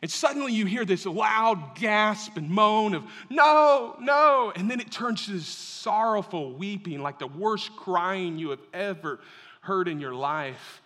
And 0.03 0.11
suddenly 0.11 0.53
you 0.53 0.67
hear 0.67 0.85
this 0.85 1.07
loud 1.07 1.77
gasp 1.77 2.37
and 2.37 2.51
moan 2.51 2.95
of, 2.95 3.05
no, 3.31 3.95
no. 4.01 4.53
And 4.57 4.69
then 4.69 4.81
it 4.81 4.91
turns 4.91 5.27
to 5.27 5.33
this 5.33 5.47
sorrowful 5.47 6.55
weeping, 6.55 7.01
like 7.01 7.21
the 7.21 7.29
worst 7.29 7.71
crying 7.77 8.37
you 8.37 8.51
have 8.51 8.63
ever 8.75 9.21
heard 9.61 9.87
in 9.87 10.01
your 10.01 10.13
life. 10.13 10.83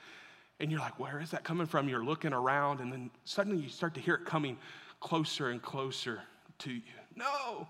And 0.61 0.71
you're 0.71 0.81
like, 0.81 1.01
where 1.01 1.19
is 1.19 1.31
that 1.31 1.45
coming 1.45 1.67
from? 1.67 1.89
You're 1.89 2.05
looking 2.05 2.35
around, 2.35 2.81
and 2.81 2.93
then 2.93 3.11
suddenly 3.25 3.63
you 3.63 3.69
start 3.69 3.95
to 3.95 4.01
hear 4.01 4.15
it 4.15 4.27
coming 4.27 4.59
closer 5.01 5.49
and 5.49 5.63
closer 5.63 6.21
to 6.59 6.73
you. 6.73 6.83
No, 7.15 7.69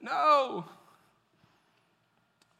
no. 0.00 0.64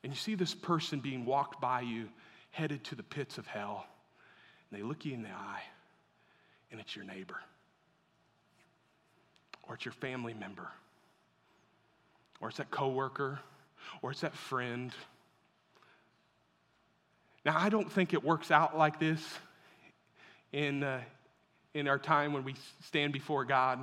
And 0.05 0.13
you 0.13 0.19
see 0.19 0.35
this 0.37 0.55
person 0.55 1.01
being 1.01 1.25
walked 1.25 1.61
by 1.61 1.81
you, 1.81 2.09
headed 2.51 2.85
to 2.85 2.95
the 2.95 3.05
pits 3.05 3.39
of 3.39 3.47
hell 3.47 3.87
and 4.73 4.81
they 4.81 4.85
look 4.87 5.05
you 5.05 5.13
in 5.13 5.23
the 5.23 5.29
eye, 5.29 5.63
and 6.71 6.81
it's 6.81 6.97
your 6.97 7.05
neighbor, 7.05 7.37
or 9.65 9.75
it's 9.75 9.85
your 9.85 9.93
family 9.93 10.33
member, 10.33 10.69
or 12.41 12.49
it's 12.49 12.57
that 12.57 12.71
coworker, 12.71 13.39
or 14.01 14.13
it's 14.13 14.23
that 14.23 14.35
friend. 14.35 14.93
Now, 17.45 17.59
I 17.59 17.69
don't 17.69 17.91
think 17.93 18.15
it 18.15 18.25
works 18.25 18.51
out 18.51 18.79
like 18.79 18.99
this 18.99 19.21
in, 20.53 20.83
uh, 20.83 21.01
in 21.75 21.87
our 21.87 21.99
time 21.99 22.33
when 22.33 22.45
we 22.45 22.55
stand 22.87 23.13
before 23.13 23.45
God. 23.45 23.79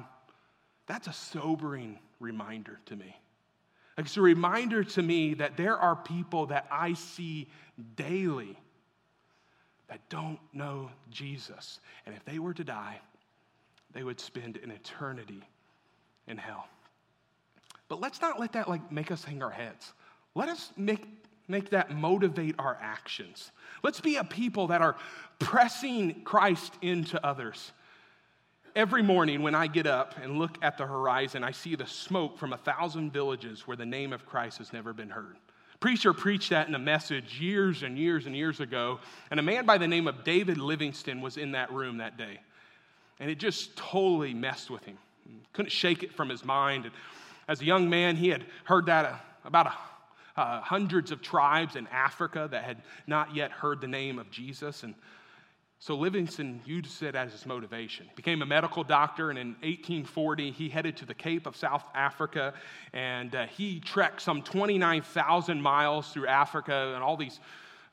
That's 0.88 1.08
a 1.08 1.14
sobering 1.14 2.00
reminder 2.20 2.80
to 2.88 2.96
me. 2.96 3.16
It's 3.98 4.18
a 4.18 4.22
reminder 4.22 4.84
to 4.84 5.02
me 5.04 5.36
that 5.36 5.56
there 5.58 5.78
are 5.78 5.96
people 5.96 6.48
that 6.48 6.66
I 6.72 6.94
see 6.94 7.48
daily 7.96 8.58
that 9.90 10.08
don't 10.10 10.40
know 10.54 10.90
Jesus. 11.12 11.80
And 12.06 12.16
if 12.16 12.24
they 12.24 12.40
were 12.40 12.54
to 12.54 12.64
die, 12.64 13.00
they 13.92 14.04
would 14.04 14.20
spend 14.20 14.58
an 14.58 14.72
eternity 14.72 15.42
in 16.28 16.38
hell. 16.38 16.68
But 17.88 18.00
let's 18.00 18.22
not 18.22 18.40
let 18.40 18.54
that 18.54 18.70
like 18.70 18.92
make 18.92 19.12
us 19.12 19.24
hang 19.24 19.42
our 19.42 19.50
heads. 19.50 19.94
Let 20.36 20.48
us 20.48 20.72
make, 20.78 21.06
make 21.48 21.72
that 21.72 21.92
motivate 21.92 22.56
our 22.60 22.78
actions. 22.80 23.52
Let's 23.84 24.00
be 24.00 24.18
a 24.18 24.24
people 24.24 24.68
that 24.68 24.82
are 24.82 24.96
pressing 25.40 26.22
Christ 26.24 26.74
into 26.82 27.24
others. 27.26 27.72
Every 28.76 29.02
morning 29.02 29.42
when 29.42 29.56
I 29.56 29.66
get 29.66 29.88
up 29.88 30.16
and 30.22 30.38
look 30.38 30.60
at 30.62 30.78
the 30.78 30.86
horizon, 30.86 31.44
I 31.44 31.52
see 31.52 31.74
the 31.76 31.88
smoke 31.88 32.38
from 32.38 32.54
a 32.54 32.58
thousand 32.58 33.12
villages 33.12 33.68
where 33.68 33.76
the 33.76 33.88
name 33.88 34.14
of 34.14 34.28
Christ 34.28 34.60
has 34.60 34.72
never 34.72 34.94
been 34.94 35.10
heard. 35.10 35.38
Preacher 35.80 36.14
preached 36.14 36.50
that 36.50 36.68
in 36.68 36.76
a 36.76 36.80
message 36.80 37.40
years 37.40 37.84
and 37.84 37.98
years 37.98 38.26
and 38.26 38.36
years 38.36 38.60
ago, 38.60 39.00
and 39.32 39.40
a 39.40 39.44
man 39.44 39.66
by 39.66 39.78
the 39.78 39.88
name 39.88 40.08
of 40.08 40.24
David 40.24 40.58
Livingstone 40.58 41.22
was 41.22 41.38
in 41.38 41.54
that 41.54 41.72
room 41.72 41.98
that 41.98 42.18
day. 42.18 42.40
And 43.20 43.30
it 43.30 43.40
just 43.40 43.76
totally 43.78 44.34
messed 44.34 44.70
with 44.70 44.84
him. 44.84 44.98
Couldn't 45.54 45.72
shake 45.72 46.04
it 46.04 46.14
from 46.14 46.30
his 46.30 46.44
mind. 46.44 46.86
And 46.86 46.94
as 47.48 47.62
a 47.62 47.66
young 47.66 47.90
man, 47.90 48.16
he 48.16 48.30
had 48.30 48.46
heard 48.66 48.88
that 48.88 49.06
uh, 49.06 49.16
about 49.46 49.68
a, 49.68 50.40
uh, 50.40 50.62
hundreds 50.62 51.12
of 51.12 51.22
tribes 51.22 51.76
in 51.76 51.88
Africa 51.88 52.48
that 52.52 52.64
had 52.64 52.78
not 53.08 53.36
yet 53.36 53.52
heard 53.52 53.82
the 53.82 53.88
name 53.88 54.20
of 54.20 54.30
Jesus. 54.32 54.84
And 54.84 54.96
So 55.82 55.96
Livingstone 55.96 56.60
used 56.66 57.02
it 57.04 57.16
as 57.16 57.32
his 57.32 57.46
motivation. 57.46 58.10
Became 58.18 58.42
a 58.42 58.46
medical 58.46 58.84
doctor, 58.84 59.30
and 59.30 59.40
in 59.40 59.48
1840, 59.62 60.52
he 60.52 60.68
headed 60.68 60.98
to 60.98 61.06
the 61.06 61.14
Cape 61.14 61.48
of 61.48 61.56
South 61.56 61.86
Africa, 61.96 62.54
and 62.92 63.34
uh, 63.34 63.46
he 63.46 63.80
trekked 63.80 64.22
some 64.22 64.42
29,000 64.42 65.62
miles 65.62 66.12
through 66.12 66.28
Africa 66.28 66.92
and 66.96 67.02
all 67.02 67.16
these 67.16 67.40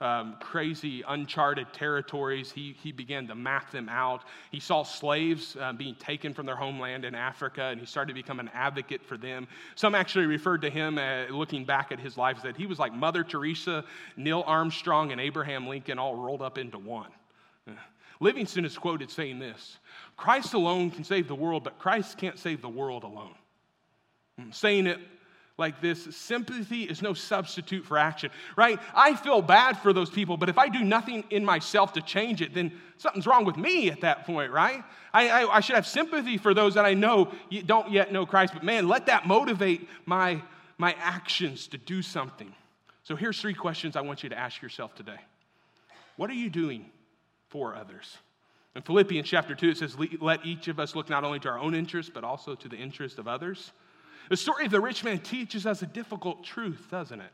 um, 0.01 0.35
crazy, 0.41 1.05
uncharted 1.07 1.73
territories. 1.73 2.51
He, 2.51 2.77
he 2.83 2.91
began 2.91 3.29
to 3.29 3.37
map 3.37 3.71
them 3.71 3.89
out. 3.89 4.25
He 4.51 4.59
saw 4.59 4.83
slaves 4.83 5.57
uh, 5.59 5.73
being 5.73 5.95
taken 5.95 6.35
from 6.35 6.45
their 6.45 6.57
homeland 6.57 7.05
in 7.05 7.15
Africa, 7.15 7.67
and 7.67 7.79
he 7.79 7.87
started 7.87 8.09
to 8.09 8.15
become 8.15 8.41
an 8.41 8.51
advocate 8.53 9.05
for 9.05 9.17
them. 9.17 9.47
Some 9.77 9.95
actually 9.95 10.27
referred 10.27 10.63
to 10.63 10.71
him, 10.71 10.99
uh, 10.99 11.27
looking 11.31 11.65
back 11.65 11.93
at 11.93 12.01
his 12.01 12.17
life, 12.17 12.43
that 12.43 12.57
he 12.57 12.67
was 12.67 12.81
like 12.81 12.93
Mother 12.93 13.23
Teresa, 13.23 13.85
Neil 14.17 14.43
Armstrong, 14.45 15.13
and 15.13 15.21
Abraham 15.21 15.69
Lincoln 15.69 16.01
all 16.01 16.17
rolled 16.17 16.43
up 16.43 16.59
into 16.59 16.79
one. 16.79 17.13
Livingstone 18.21 18.65
is 18.65 18.79
quoted 18.79 19.11
saying 19.11 19.39
this 19.39 19.79
Christ 20.17 20.55
alone 20.55 20.91
can 20.91 21.05
save 21.05 21.29
the 21.29 21.35
world, 21.35 21.65
but 21.65 21.79
Christ 21.79 22.19
can't 22.19 22.39
save 22.39 22.63
the 22.63 22.69
world 22.69 23.05
alone. 23.05 23.35
I'm 24.39 24.53
saying 24.53 24.87
it 24.87 24.99
like 25.59 25.81
this 25.81 26.15
sympathy 26.15 26.83
is 26.83 27.01
no 27.01 27.15
substitute 27.15 27.85
for 27.87 27.97
action, 27.97 28.31
right? 28.57 28.79
I 28.95 29.15
feel 29.15 29.41
bad 29.41 29.79
for 29.79 29.93
those 29.95 30.11
people, 30.11 30.37
but 30.37 30.51
if 30.51 30.59
I 30.59 30.69
do 30.69 30.85
nothing 30.85 31.25
in 31.31 31.45
myself 31.45 31.95
to 31.95 32.03
change 32.03 32.43
it, 32.43 32.53
then 32.53 32.73
something's 32.99 33.27
wrong 33.27 33.47
with 33.47 33.57
me 33.57 33.91
at 33.91 34.03
that 34.03 34.27
point, 34.27 34.53
right? 34.53 34.85
I, 35.15 35.29
I, 35.29 35.57
I 35.57 35.61
should 35.61 35.77
have 35.77 35.87
sympathy 35.87 36.37
for 36.37 36.53
those 36.53 36.75
that 36.75 36.85
I 36.85 36.93
know 36.93 37.33
don't 37.65 37.91
yet 37.91 38.13
know 38.13 38.27
Christ, 38.27 38.53
but 38.53 38.65
man, 38.65 38.87
let 38.87 39.07
that 39.07 39.27
motivate 39.27 39.89
my, 40.05 40.43
my 40.77 40.95
actions 40.99 41.69
to 41.69 41.79
do 41.79 42.03
something. 42.03 42.53
So 43.05 43.17
here's 43.17 43.41
three 43.41 43.55
questions 43.55 43.97
I 43.97 44.03
want 44.03 44.23
you 44.23 44.29
to 44.29 44.39
ask 44.39 44.61
yourself 44.61 44.95
today 44.95 45.21
What 46.17 46.29
are 46.29 46.35
you 46.35 46.51
doing 46.51 46.91
for 47.57 47.75
others. 47.75 48.19
In 48.75 48.83
Philippians 48.83 49.27
chapter 49.27 49.55
2, 49.55 49.71
it 49.71 49.79
says, 49.79 49.97
Let 50.21 50.45
each 50.45 50.69
of 50.69 50.79
us 50.79 50.95
look 50.95 51.09
not 51.09 51.25
only 51.25 51.39
to 51.41 51.49
our 51.49 51.59
own 51.59 51.75
interest, 51.75 52.11
but 52.13 52.23
also 52.23 52.55
to 52.55 52.69
the 52.69 52.77
interest 52.77 53.19
of 53.19 53.27
others. 53.27 53.73
The 54.29 54.37
story 54.37 54.67
of 54.67 54.71
the 54.71 54.81
rich 54.81 55.03
man 55.03 55.21
teaches 55.21 55.65
us 55.65 55.81
a 55.81 55.87
difficult 55.87 56.45
truth, 56.45 56.89
doesn't 56.91 57.19
it? 57.19 57.31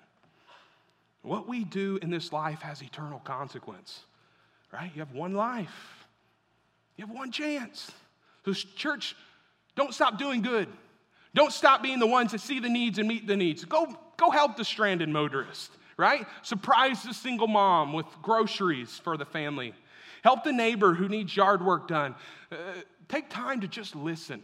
What 1.23 1.49
we 1.49 1.65
do 1.65 1.99
in 2.01 2.11
this 2.11 2.33
life 2.33 2.61
has 2.63 2.83
eternal 2.83 3.19
consequence, 3.19 4.05
right? 4.73 4.93
You 4.95 5.01
have 5.01 5.11
one 5.11 5.35
life, 5.35 6.07
you 6.97 7.05
have 7.05 7.15
one 7.15 7.33
chance. 7.33 7.91
So, 8.45 8.53
church, 8.53 9.17
don't 9.75 9.93
stop 9.93 10.19
doing 10.19 10.41
good. 10.41 10.69
Don't 11.35 11.53
stop 11.53 11.83
being 11.83 11.99
the 11.99 12.07
ones 12.07 12.31
that 12.31 12.41
see 12.41 12.61
the 12.61 12.69
needs 12.69 12.99
and 12.99 13.09
meet 13.09 13.27
the 13.27 13.37
needs. 13.37 13.65
Go, 13.65 13.99
go 14.17 14.31
help 14.31 14.57
the 14.57 14.65
stranded 14.65 15.09
motorist, 15.09 15.73
right? 15.97 16.27
Surprise 16.43 17.03
the 17.03 17.15
single 17.15 17.49
mom 17.49 17.93
with 17.93 18.07
groceries 18.23 19.01
for 19.03 19.17
the 19.17 19.25
family. 19.25 19.75
Help 20.23 20.45
the 20.45 20.53
neighbor 20.53 20.95
who 20.95 21.09
needs 21.09 21.37
yard 21.37 21.65
work 21.65 21.89
done. 21.89 22.15
Uh, 22.51 22.57
take 23.09 23.29
time 23.29 23.61
to 23.61 23.69
just 23.69 23.95
listen, 23.95 24.43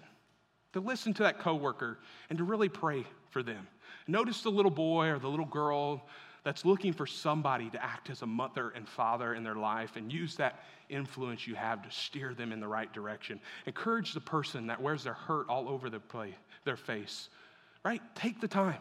to 0.72 0.80
listen 0.80 1.14
to 1.14 1.22
that 1.22 1.38
coworker 1.38 1.98
and 2.28 2.38
to 2.38 2.44
really 2.44 2.68
pray 2.68 3.04
for 3.30 3.42
them. 3.42 3.66
Notice 4.06 4.42
the 4.42 4.50
little 4.50 4.70
boy 4.70 5.08
or 5.08 5.18
the 5.18 5.28
little 5.28 5.46
girl 5.46 6.06
that's 6.44 6.64
looking 6.64 6.92
for 6.92 7.06
somebody 7.06 7.68
to 7.70 7.84
act 7.84 8.10
as 8.10 8.22
a 8.22 8.26
mother 8.26 8.70
and 8.70 8.88
father 8.88 9.34
in 9.34 9.44
their 9.44 9.54
life 9.54 9.96
and 9.96 10.12
use 10.12 10.36
that 10.36 10.64
influence 10.88 11.46
you 11.46 11.54
have 11.54 11.82
to 11.82 11.90
steer 11.90 12.34
them 12.34 12.52
in 12.52 12.60
the 12.60 12.66
right 12.66 12.92
direction. 12.92 13.38
Encourage 13.66 14.14
the 14.14 14.20
person 14.20 14.66
that 14.68 14.80
wears 14.80 15.04
their 15.04 15.12
hurt 15.12 15.48
all 15.48 15.68
over 15.68 15.90
their, 15.90 16.00
play, 16.00 16.34
their 16.64 16.76
face, 16.76 17.28
right? 17.84 18.00
Take 18.14 18.40
the 18.40 18.48
time. 18.48 18.78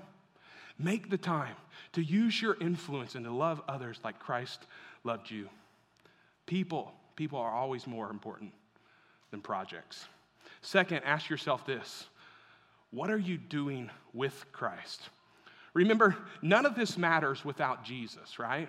Make 0.79 1.09
the 1.09 1.17
time 1.17 1.55
to 1.93 2.01
use 2.01 2.41
your 2.41 2.55
influence 2.61 3.15
and 3.15 3.25
to 3.25 3.31
love 3.31 3.61
others 3.67 3.99
like 4.03 4.19
Christ 4.19 4.65
loved 5.03 5.29
you. 5.29 5.49
People, 6.47 6.91
people 7.15 7.37
are 7.37 7.51
always 7.51 7.85
more 7.85 8.09
important 8.09 8.51
than 9.29 9.41
projects. 9.41 10.07
Second, 10.61 11.01
ask 11.05 11.29
yourself 11.29 11.65
this 11.65 12.07
what 12.91 13.11
are 13.11 13.17
you 13.17 13.37
doing 13.37 13.91
with 14.13 14.45
Christ? 14.51 15.09
Remember, 15.73 16.15
none 16.41 16.65
of 16.65 16.73
this 16.73 16.97
matters 16.97 17.45
without 17.45 17.83
Jesus, 17.83 18.39
right? 18.39 18.67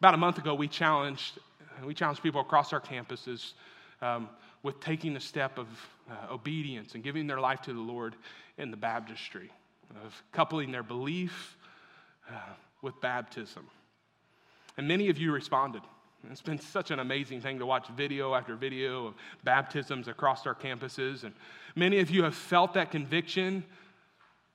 About 0.00 0.14
a 0.14 0.16
month 0.16 0.38
ago, 0.38 0.54
we 0.54 0.66
challenged, 0.66 1.38
we 1.84 1.94
challenged 1.94 2.22
people 2.22 2.40
across 2.40 2.72
our 2.72 2.80
campuses 2.80 3.52
um, 4.00 4.28
with 4.62 4.80
taking 4.80 5.12
the 5.12 5.20
step 5.20 5.58
of 5.58 5.68
uh, 6.10 6.32
obedience 6.32 6.94
and 6.94 7.04
giving 7.04 7.26
their 7.26 7.40
life 7.40 7.60
to 7.62 7.72
the 7.72 7.80
Lord 7.80 8.16
in 8.56 8.70
the 8.70 8.76
baptistry, 8.76 9.50
of 10.04 10.20
coupling 10.32 10.72
their 10.72 10.82
belief 10.82 11.56
uh, 12.28 12.34
with 12.82 12.98
baptism. 13.00 13.66
And 14.76 14.88
many 14.88 15.10
of 15.10 15.18
you 15.18 15.30
responded. 15.32 15.82
It's 16.30 16.42
been 16.42 16.58
such 16.58 16.90
an 16.90 16.98
amazing 16.98 17.40
thing 17.40 17.58
to 17.58 17.66
watch 17.66 17.88
video 17.96 18.34
after 18.34 18.54
video 18.54 19.06
of 19.06 19.14
baptisms 19.44 20.08
across 20.08 20.46
our 20.46 20.54
campuses. 20.54 21.24
And 21.24 21.32
many 21.76 22.00
of 22.00 22.10
you 22.10 22.24
have 22.24 22.34
felt 22.34 22.74
that 22.74 22.90
conviction, 22.90 23.64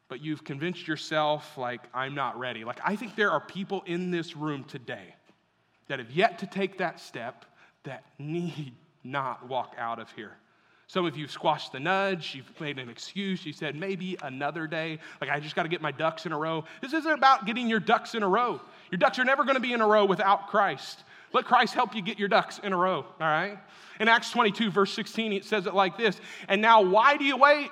but 0.08 0.22
you've 0.22 0.44
convinced 0.44 0.88
yourself, 0.88 1.58
like, 1.58 1.82
I'm 1.94 2.14
not 2.14 2.38
ready. 2.38 2.64
Like, 2.64 2.80
I 2.84 2.96
think 2.96 3.16
there 3.16 3.32
are 3.32 3.40
people 3.40 3.82
in 3.86 4.12
this 4.12 4.36
room 4.36 4.66
today 4.66 5.16
that 5.88 6.00
have 6.00 6.12
yet 6.12 6.40
to 6.40 6.46
take 6.46 6.78
that 6.78 7.00
step 7.00 7.46
that 7.84 8.04
need 8.20 8.74
not 9.04 9.48
walk 9.48 9.74
out 9.78 10.00
of 10.00 10.12
here. 10.12 10.34
Some 10.88 11.06
of 11.06 11.18
you 11.18 11.28
squashed 11.28 11.72
the 11.72 11.80
nudge. 11.80 12.36
You've 12.36 12.60
made 12.60 12.78
an 12.78 12.90
excuse. 12.90 13.46
You 13.46 13.54
said, 13.54 13.76
maybe 13.76 14.18
another 14.22 14.68
day. 14.68 15.00
Like, 15.22 15.30
I 15.30 15.40
just 15.40 15.56
got 15.56 15.64
to 15.64 15.70
get 15.70 15.82
my 15.82 15.92
ducks 15.92 16.26
in 16.26 16.34
a 16.34 16.38
row. 16.38 16.66
This 16.82 16.94
isn't 16.94 17.12
about 17.12 17.46
getting 17.46 17.68
your 17.68 17.80
ducks 17.80 18.16
in 18.16 18.22
a 18.22 18.28
row. 18.28 18.62
Your 18.92 19.00
ducks 19.00 19.18
are 19.18 19.26
never 19.26 19.44
going 19.44 19.56
to 19.56 19.62
be 19.62 19.74
in 19.74 19.82
a 19.82 19.88
row 19.88 20.06
without 20.06 20.50
Christ. 20.50 21.04
Let 21.34 21.46
Christ 21.46 21.74
help 21.74 21.96
you 21.96 22.02
get 22.02 22.20
your 22.20 22.28
ducks 22.28 22.60
in 22.64 22.74
a 22.74 22.78
row, 22.78 23.06
all 23.20 23.28
right? 23.28 23.58
In 24.00 24.08
Acts 24.08 24.30
22, 24.32 24.70
verse 24.70 24.94
16, 24.94 25.34
it 25.34 25.46
says 25.46 25.66
it 25.66 25.74
like 25.74 25.98
this 25.98 26.20
And 26.48 26.62
now, 26.62 26.82
why 26.82 27.18
do 27.18 27.26
you 27.26 27.38
wait? 27.38 27.70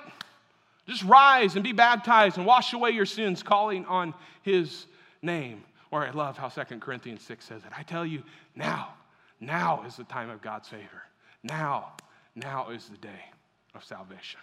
Just 0.88 1.04
rise 1.04 1.54
and 1.54 1.62
be 1.62 1.72
baptized 1.72 2.36
and 2.36 2.44
wash 2.44 2.72
away 2.72 2.90
your 2.90 3.06
sins, 3.06 3.42
calling 3.42 3.86
on 3.86 4.14
his 4.42 4.86
name. 5.22 5.62
Or 5.92 6.04
I 6.04 6.10
love 6.10 6.36
how 6.36 6.48
2 6.48 6.78
Corinthians 6.80 7.22
6 7.22 7.44
says 7.44 7.62
it. 7.64 7.70
I 7.76 7.82
tell 7.84 8.04
you, 8.04 8.22
now, 8.56 8.94
now 9.40 9.84
is 9.86 9.96
the 9.96 10.04
time 10.04 10.28
of 10.28 10.42
God's 10.42 10.68
favor. 10.68 11.02
Now, 11.44 11.92
now 12.34 12.70
is 12.70 12.88
the 12.88 12.96
day 12.96 13.30
of 13.74 13.84
salvation. 13.84 14.40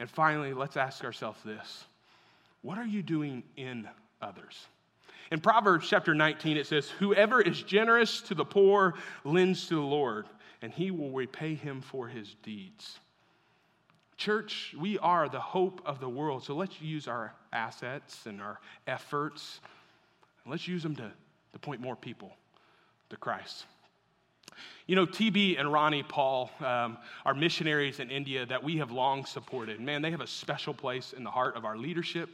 And 0.00 0.10
finally, 0.10 0.52
let's 0.52 0.76
ask 0.76 1.02
ourselves 1.02 1.40
this 1.44 1.84
what 2.62 2.76
are 2.76 2.86
you 2.86 3.02
doing 3.02 3.42
in 3.56 3.88
others? 4.20 4.66
In 5.30 5.40
Proverbs 5.40 5.88
chapter 5.88 6.14
19, 6.14 6.56
it 6.56 6.66
says, 6.66 6.88
Whoever 6.88 7.40
is 7.40 7.62
generous 7.62 8.22
to 8.22 8.34
the 8.34 8.44
poor 8.44 8.94
lends 9.24 9.66
to 9.68 9.74
the 9.74 9.80
Lord, 9.80 10.26
and 10.62 10.72
he 10.72 10.90
will 10.90 11.10
repay 11.10 11.54
him 11.54 11.82
for 11.82 12.08
his 12.08 12.34
deeds. 12.42 12.98
Church, 14.16 14.74
we 14.78 14.98
are 14.98 15.28
the 15.28 15.40
hope 15.40 15.82
of 15.84 16.00
the 16.00 16.08
world, 16.08 16.44
so 16.44 16.54
let's 16.54 16.80
use 16.80 17.06
our 17.06 17.34
assets 17.52 18.26
and 18.26 18.40
our 18.40 18.58
efforts, 18.86 19.60
and 20.44 20.50
let's 20.50 20.66
use 20.66 20.82
them 20.82 20.96
to, 20.96 21.12
to 21.52 21.58
point 21.58 21.80
more 21.80 21.94
people 21.94 22.32
to 23.10 23.16
Christ. 23.16 23.66
You 24.86 24.96
know, 24.96 25.06
TB 25.06 25.60
and 25.60 25.70
Ronnie 25.70 26.02
Paul 26.02 26.50
um, 26.60 26.96
are 27.26 27.34
missionaries 27.34 28.00
in 28.00 28.10
India 28.10 28.46
that 28.46 28.64
we 28.64 28.78
have 28.78 28.90
long 28.90 29.26
supported. 29.26 29.78
Man, 29.78 30.00
they 30.00 30.10
have 30.10 30.22
a 30.22 30.26
special 30.26 30.72
place 30.72 31.12
in 31.12 31.22
the 31.22 31.30
heart 31.30 31.56
of 31.56 31.66
our 31.66 31.76
leadership 31.76 32.30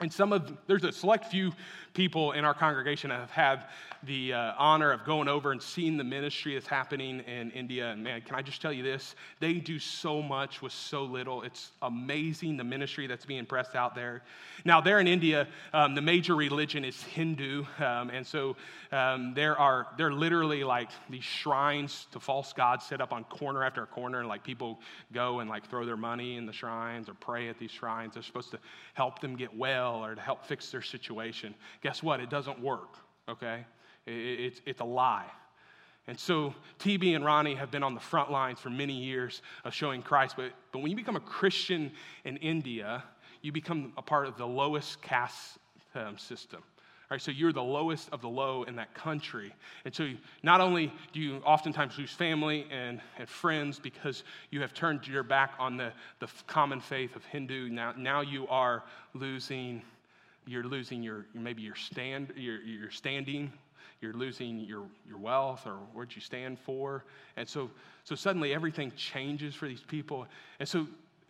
and 0.00 0.12
some 0.12 0.32
of, 0.32 0.50
there's 0.66 0.84
a 0.84 0.92
select 0.92 1.26
few 1.26 1.52
people 1.92 2.32
in 2.32 2.44
our 2.44 2.54
congregation 2.54 3.10
that 3.10 3.20
have 3.20 3.30
had 3.30 3.64
the 4.04 4.32
uh, 4.32 4.52
honor 4.56 4.92
of 4.92 5.04
going 5.04 5.28
over 5.28 5.52
and 5.52 5.60
seeing 5.60 5.98
the 5.98 6.04
ministry 6.04 6.54
that's 6.54 6.66
happening 6.66 7.20
in 7.20 7.50
India. 7.50 7.90
And 7.90 8.02
man, 8.02 8.22
can 8.22 8.34
I 8.34 8.40
just 8.40 8.62
tell 8.62 8.72
you 8.72 8.82
this? 8.82 9.14
They 9.40 9.54
do 9.54 9.78
so 9.78 10.22
much 10.22 10.62
with 10.62 10.72
so 10.72 11.04
little. 11.04 11.42
It's 11.42 11.72
amazing 11.82 12.56
the 12.56 12.64
ministry 12.64 13.06
that's 13.06 13.26
being 13.26 13.44
pressed 13.44 13.74
out 13.74 13.94
there. 13.94 14.22
Now, 14.64 14.80
there 14.80 15.00
in 15.00 15.06
India, 15.06 15.48
um, 15.74 15.94
the 15.94 16.00
major 16.00 16.34
religion 16.34 16.84
is 16.84 17.02
Hindu. 17.02 17.64
Um, 17.78 18.08
and 18.10 18.26
so 18.26 18.56
um, 18.92 19.34
there 19.34 19.58
are, 19.58 19.88
they're 19.98 20.12
literally 20.12 20.64
like 20.64 20.88
these 21.10 21.24
shrines 21.24 22.06
to 22.12 22.20
false 22.20 22.54
gods 22.54 22.86
set 22.86 23.02
up 23.02 23.12
on 23.12 23.24
corner 23.24 23.64
after 23.64 23.84
corner. 23.84 24.20
And 24.20 24.28
like 24.28 24.44
people 24.44 24.80
go 25.12 25.40
and 25.40 25.50
like 25.50 25.68
throw 25.68 25.84
their 25.84 25.96
money 25.96 26.36
in 26.36 26.46
the 26.46 26.52
shrines 26.52 27.08
or 27.08 27.14
pray 27.14 27.48
at 27.48 27.58
these 27.58 27.70
shrines. 27.70 28.14
They're 28.14 28.22
supposed 28.22 28.52
to 28.52 28.58
help 28.94 29.18
them 29.18 29.36
get 29.36 29.54
well 29.54 29.89
or 29.96 30.14
to 30.14 30.20
help 30.20 30.44
fix 30.44 30.70
their 30.70 30.82
situation. 30.82 31.54
Guess 31.82 32.02
what? 32.02 32.20
It 32.20 32.30
doesn't 32.30 32.60
work, 32.60 32.96
okay? 33.28 33.64
It's, 34.06 34.60
it's 34.66 34.80
a 34.80 34.84
lie. 34.84 35.26
And 36.06 36.18
so 36.18 36.54
TB 36.78 37.14
and 37.14 37.24
Ronnie 37.24 37.54
have 37.54 37.70
been 37.70 37.82
on 37.82 37.94
the 37.94 38.00
front 38.00 38.30
lines 38.30 38.58
for 38.58 38.70
many 38.70 38.94
years 38.94 39.42
of 39.64 39.72
showing 39.74 40.02
Christ. 40.02 40.34
But, 40.36 40.52
but 40.72 40.80
when 40.80 40.90
you 40.90 40.96
become 40.96 41.16
a 41.16 41.20
Christian 41.20 41.92
in 42.24 42.36
India, 42.38 43.04
you 43.42 43.52
become 43.52 43.92
a 43.96 44.02
part 44.02 44.26
of 44.26 44.36
the 44.36 44.46
lowest 44.46 45.00
caste 45.02 45.58
um, 45.94 46.18
system. 46.18 46.62
So 47.18 47.30
you're 47.30 47.52
the 47.52 47.62
lowest 47.62 48.08
of 48.12 48.20
the 48.20 48.28
low 48.28 48.62
in 48.62 48.76
that 48.76 48.94
country. 48.94 49.52
And 49.84 49.94
so 49.94 50.10
not 50.42 50.60
only 50.60 50.92
do 51.12 51.20
you 51.20 51.36
oftentimes 51.44 51.98
lose 51.98 52.12
family 52.12 52.66
and, 52.70 53.00
and 53.18 53.28
friends 53.28 53.80
because 53.80 54.22
you 54.50 54.60
have 54.60 54.72
turned 54.72 55.06
your 55.08 55.24
back 55.24 55.54
on 55.58 55.76
the, 55.76 55.92
the 56.20 56.28
common 56.46 56.80
faith 56.80 57.16
of 57.16 57.24
Hindu, 57.24 57.68
now, 57.68 57.92
now 57.96 58.20
you 58.20 58.46
are 58.48 58.84
losing, 59.14 59.82
you're 60.46 60.64
losing 60.64 61.02
your, 61.02 61.26
maybe 61.34 61.62
your, 61.62 61.74
stand, 61.74 62.32
your, 62.36 62.60
your 62.62 62.90
standing 62.90 63.52
you're 64.00 64.14
losing 64.14 64.60
your, 64.60 64.84
your 65.06 65.18
wealth 65.18 65.66
or 65.66 65.76
what 65.92 66.14
you 66.14 66.22
stand 66.22 66.58
for. 66.58 67.04
And 67.36 67.46
so, 67.46 67.70
so 68.04 68.14
suddenly 68.14 68.54
everything 68.54 68.92
changes 68.96 69.54
for 69.54 69.68
these 69.68 69.82
people. 69.82 70.26
And 70.58 70.68
so 70.68 70.86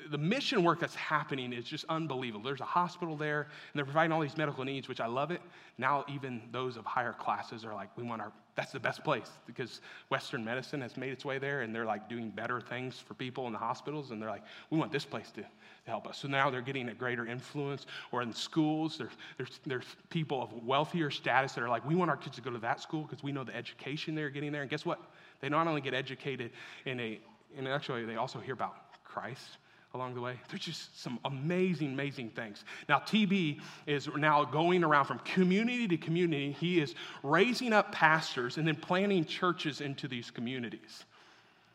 the 0.09 0.19
mission 0.19 0.65
work 0.65 0.81
that's 0.81 0.95
happening 0.95 1.53
is 1.53 1.65
just 1.65 1.85
unbelievable. 1.89 2.45
There's 2.45 2.61
a 2.61 2.65
hospital 2.65 3.17
there, 3.17 3.43
and 3.43 3.51
they're 3.75 3.85
providing 3.85 4.13
all 4.13 4.21
these 4.21 4.37
medical 4.37 4.65
needs, 4.65 4.89
which 4.89 5.01
I 5.01 5.07
love 5.07 5.31
it. 5.31 5.41
Now, 5.79 6.05
even 6.09 6.43
those 6.53 6.77
of 6.77 6.85
higher 6.85 7.13
classes 7.13 7.65
are 7.65 7.75
like, 7.75 7.97
we 7.97 8.03
want 8.03 8.21
our, 8.21 8.33
that's 8.55 8.73
the 8.73 8.81
best 8.81 9.05
place 9.05 9.29
because 9.47 9.81
Western 10.09 10.45
medicine 10.45 10.81
has 10.81 10.97
made 10.97 11.13
its 11.13 11.25
way 11.25 11.39
there, 11.39 11.63
and 11.63 11.75
they're 11.75 11.85
like 11.85 12.09
doing 12.09 12.31
better 12.31 12.61
things 12.61 12.99
for 12.99 13.15
people 13.15 13.47
in 13.47 13.53
the 13.53 13.59
hospitals, 13.59 14.11
and 14.11 14.21
they're 14.21 14.31
like, 14.31 14.45
we 14.71 14.79
want 14.79 14.91
this 14.91 15.05
place 15.05 15.31
to, 15.33 15.43
to 15.43 15.49
help 15.87 16.07
us. 16.07 16.19
So 16.19 16.29
now 16.29 16.51
they're 16.51 16.61
getting 16.61 16.89
a 16.89 16.95
greater 16.95 17.27
influence, 17.27 17.87
or 18.13 18.23
in 18.23 18.33
schools, 18.33 18.99
there's, 18.99 19.13
there's, 19.37 19.61
there's 19.67 19.97
people 20.09 20.43
of 20.43 20.53
wealthier 20.65 21.11
status 21.11 21.53
that 21.53 21.63
are 21.63 21.69
like, 21.69 21.87
we 21.87 21.95
want 21.95 22.11
our 22.11 22.17
kids 22.17 22.37
to 22.37 22.43
go 22.43 22.51
to 22.51 22.59
that 22.59 22.81
school 22.81 23.03
because 23.03 23.23
we 23.23 23.33
know 23.33 23.45
the 23.45 23.55
education 23.55 24.15
they're 24.15 24.31
getting 24.31 24.53
there. 24.53 24.63
And 24.63 24.71
guess 24.71 24.85
what? 24.85 25.01
They 25.41 25.49
not 25.49 25.67
only 25.67 25.81
get 25.81 25.95
educated 25.95 26.51
in 26.85 27.01
a, 27.01 27.21
and 27.57 27.67
actually, 27.67 28.05
they 28.05 28.17
also 28.17 28.39
hear 28.39 28.55
about 28.55 28.77
Christ 29.05 29.59
along 29.95 30.15
the 30.15 30.21
way. 30.21 30.35
There's 30.49 30.63
just 30.63 31.01
some 31.01 31.19
amazing, 31.25 31.93
amazing 31.93 32.31
things. 32.31 32.65
Now, 32.89 32.99
TB 32.99 33.61
is 33.87 34.09
now 34.17 34.45
going 34.45 34.85
around 34.85 35.07
from 35.07 35.19
community 35.21 35.89
to 35.89 35.97
community. 35.97 36.53
He 36.53 36.81
is 36.81 36.95
raising 37.23 37.73
up 37.73 37.91
pastors 37.93 38.57
and 38.57 38.67
then 38.67 38.77
planting 38.77 39.25
churches 39.25 39.81
into 39.81 40.07
these 40.07 40.31
communities. 40.31 41.05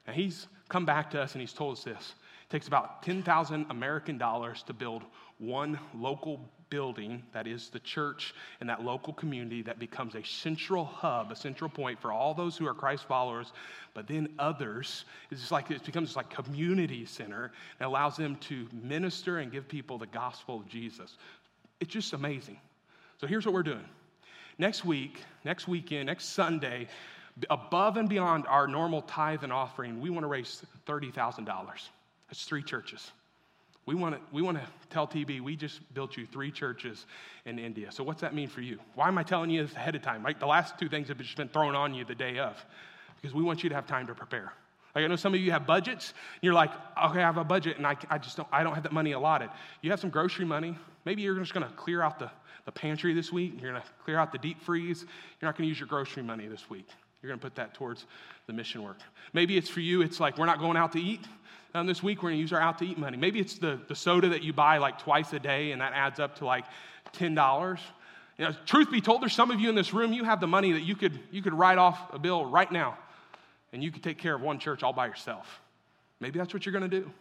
And 0.08 0.16
he's 0.16 0.48
come 0.70 0.86
back 0.86 1.12
to 1.12 1.22
us 1.22 1.34
and 1.34 1.42
he's 1.42 1.54
told 1.54 1.78
us 1.78 1.84
this. 1.84 2.14
It 2.46 2.52
takes 2.52 2.68
about 2.68 3.02
10,000 3.02 3.66
American 3.72 4.18
dollars 4.18 4.64
to 4.64 4.74
build 4.74 5.04
one 5.40 5.80
local 5.96 6.40
building 6.70 7.24
that 7.34 7.48
is 7.48 7.70
the 7.70 7.80
church 7.80 8.36
in 8.62 8.68
that 8.68 8.84
local 8.84 9.14
community 9.14 9.62
that 9.64 9.80
becomes 9.80 10.16
a 10.16 10.24
central 10.24 10.86
hub, 10.86 11.32
a 11.32 11.36
central 11.36 11.70
point 11.70 12.00
for 12.00 12.12
all 12.12 12.34
those 12.34 12.56
who 12.56 12.68
are 12.68 12.74
Christ 12.74 13.06
followers, 13.08 13.52
but 13.94 14.08
then 14.08 14.30
others. 14.38 15.06
It's 15.32 15.52
like 15.52 15.72
it 15.72 15.84
becomes 15.84 16.16
like 16.16 16.30
community 16.30 17.06
center 17.06 17.52
and 17.80 17.88
allows 17.88 18.16
them 18.16 18.36
to 18.42 18.68
minister 18.72 19.40
and 19.40 19.52
give 19.52 19.68
people 19.68 19.98
the 19.98 20.08
gospel 20.08 20.58
of 20.58 20.68
Jesus. 20.68 21.18
It's 21.80 21.92
just 21.92 22.14
amazing. 22.14 22.58
So 23.20 23.28
here's 23.28 23.46
what 23.46 23.54
we're 23.54 23.64
doing. 23.64 23.86
Next 24.58 24.86
week, 24.86 25.24
next 25.44 25.68
weekend, 25.68 26.06
next 26.06 26.30
Sunday, 26.30 26.88
above 27.50 27.98
and 27.98 28.08
beyond 28.08 28.46
our 28.48 28.68
normal 28.68 29.02
tithe 29.02 29.44
and 29.44 29.52
offering, 29.52 30.00
we 30.00 30.10
want 30.10 30.24
to 30.24 30.28
raise 30.28 30.64
$30,000. 30.88 31.90
That's 32.30 32.44
three 32.46 32.64
churches. 32.64 33.12
We 33.86 33.94
want 33.94 34.16
to 34.16 34.22
we 34.32 34.42
want 34.42 34.58
to 34.58 34.66
tell 34.90 35.08
TB 35.08 35.42
we 35.42 35.56
just 35.56 35.82
built 35.94 36.18
you 36.18 36.26
three 36.26 36.52
churches 36.52 37.06
in 37.46 37.60
India. 37.60 37.92
So 37.92 38.04
what's 38.04 38.22
that 38.22 38.34
mean 38.34 38.48
for 38.48 38.62
you? 38.62 38.80
Why 38.96 39.08
am 39.08 39.18
I 39.18 39.24
telling 39.24 39.50
you 39.52 39.66
this 39.66 39.76
ahead 39.76 39.96
of 39.96 40.02
time? 40.02 40.26
Right? 40.26 40.40
The 40.40 40.48
last 40.48 40.80
two 40.80 40.90
things 40.90 41.10
have 41.10 41.20
just 41.20 41.38
been 41.38 41.50
thrown 41.50 41.76
on 41.76 41.94
you 41.94 42.04
the 42.04 42.16
day 42.16 42.40
of, 42.40 42.64
because 43.22 43.36
we 43.36 43.44
want 43.44 43.64
you 43.64 43.70
to 43.70 43.76
have 43.76 43.86
time 43.86 44.08
to 44.08 44.16
prepare. 44.16 44.52
Like 44.96 45.04
I 45.04 45.08
know 45.08 45.18
some 45.18 45.34
of 45.34 45.40
you 45.40 45.52
have 45.52 45.68
budgets, 45.68 46.14
and 46.36 46.44
you're 46.44 46.54
like, 46.54 46.72
okay, 47.10 47.20
I 47.20 47.26
have 47.26 47.38
a 47.38 47.44
budget, 47.44 47.78
and 47.78 47.86
I, 47.86 47.96
I 48.10 48.18
just 48.18 48.38
don't 48.38 48.48
I 48.52 48.64
don't 48.64 48.74
have 48.74 48.84
that 48.84 48.94
money 48.94 49.12
allotted. 49.12 49.50
You 49.82 49.92
have 49.92 50.00
some 50.00 50.10
grocery 50.10 50.46
money. 50.46 50.76
Maybe 51.04 51.22
you're 51.22 51.38
just 51.38 51.54
going 51.54 51.68
to 51.68 51.74
clear 51.74 52.02
out 52.02 52.18
the, 52.18 52.32
the 52.66 52.72
pantry 52.72 53.14
this 53.14 53.32
week. 53.32 53.62
You're 53.62 53.72
going 53.72 53.82
to 53.82 53.88
clear 54.04 54.18
out 54.18 54.32
the 54.32 54.40
deep 54.40 54.62
freeze. 54.64 55.02
You're 55.02 55.48
not 55.48 55.56
going 55.58 55.66
to 55.66 55.70
use 55.70 55.80
your 55.80 55.88
grocery 55.88 56.24
money 56.24 56.48
this 56.48 56.68
week. 56.70 56.88
You're 57.22 57.30
going 57.30 57.40
to 57.40 57.46
put 57.46 57.56
that 57.56 57.76
towards 57.76 58.06
the 58.48 58.54
mission 58.54 58.82
work. 58.82 58.98
Maybe 59.34 59.58
it's 59.58 59.70
for 59.70 59.82
you. 59.82 60.02
It's 60.02 60.20
like 60.20 60.40
we're 60.40 60.48
not 60.48 60.60
going 60.60 60.78
out 60.78 60.94
to 60.94 61.00
eat 61.00 61.22
um, 61.76 61.86
this 61.88 62.02
week 62.02 62.24
we're 62.24 62.30
going 62.30 62.38
to 62.38 62.42
use 62.42 62.54
our 62.54 62.62
out 62.62 62.78
to 62.80 62.86
eat 62.86 62.98
money. 62.98 63.18
Maybe 63.18 63.40
it's 63.40 63.58
the, 63.58 63.78
the 63.90 63.96
soda 63.96 64.30
that 64.30 64.44
you 64.44 64.54
buy 64.54 64.78
like 64.78 64.98
twice 64.98 65.34
a 65.34 65.40
day 65.40 65.72
and 65.72 65.82
that 65.82 65.92
adds 65.94 66.22
up 66.22 66.38
to 66.38 66.46
like 66.46 66.64
$10. 67.18 67.80
You 68.38 68.46
know, 68.46 68.56
truth 68.66 68.90
be 68.90 69.02
told, 69.02 69.22
there's 69.22 69.34
some 69.34 69.52
of 69.52 69.60
you 69.60 69.68
in 69.68 69.76
this 69.76 69.94
room, 69.94 70.14
you 70.14 70.24
have 70.24 70.40
the 70.40 70.48
money 70.48 70.72
that 70.72 70.84
you 70.84 70.96
could, 70.96 71.20
you 71.32 71.42
could 71.42 71.54
write 71.54 71.78
off 71.78 72.14
a 72.14 72.20
bill 72.20 72.46
right 72.46 72.72
now 72.72 72.98
and 73.74 73.84
you 73.84 73.92
could 73.92 74.04
take 74.04 74.18
care 74.18 74.34
of 74.34 74.42
one 74.42 74.58
church 74.58 74.84
all 74.84 74.94
by 74.94 75.06
yourself. 75.06 75.62
Maybe 76.22 76.40
that's 76.40 76.54
what 76.54 76.66
you're 76.66 76.74
going 76.74 76.90
to 76.90 77.02
do. 77.02 77.12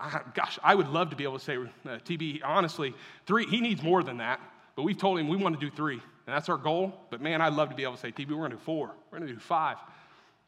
I, 0.00 0.20
gosh, 0.34 0.58
I 0.62 0.74
would 0.74 0.88
love 0.88 1.10
to 1.10 1.16
be 1.16 1.24
able 1.24 1.38
to 1.38 1.44
say, 1.44 1.56
uh, 1.56 1.98
TB, 2.06 2.40
honestly, 2.42 2.94
three, 3.26 3.46
he 3.46 3.60
needs 3.60 3.82
more 3.82 4.02
than 4.02 4.18
that, 4.18 4.40
but 4.76 4.82
we've 4.82 4.96
told 4.96 5.18
him 5.18 5.28
we 5.28 5.36
want 5.36 5.58
to 5.58 5.70
do 5.70 5.74
three, 5.74 5.94
and 5.94 6.34
that's 6.34 6.48
our 6.48 6.58
goal. 6.58 6.94
But 7.10 7.22
man, 7.22 7.40
I'd 7.40 7.54
love 7.54 7.70
to 7.70 7.74
be 7.74 7.82
able 7.82 7.94
to 7.94 8.00
say, 8.00 8.12
TB, 8.12 8.30
we're 8.30 8.36
going 8.36 8.50
to 8.50 8.56
do 8.56 8.62
four, 8.62 8.92
we're 9.10 9.18
going 9.18 9.28
to 9.28 9.34
do 9.34 9.40
five. 9.40 9.76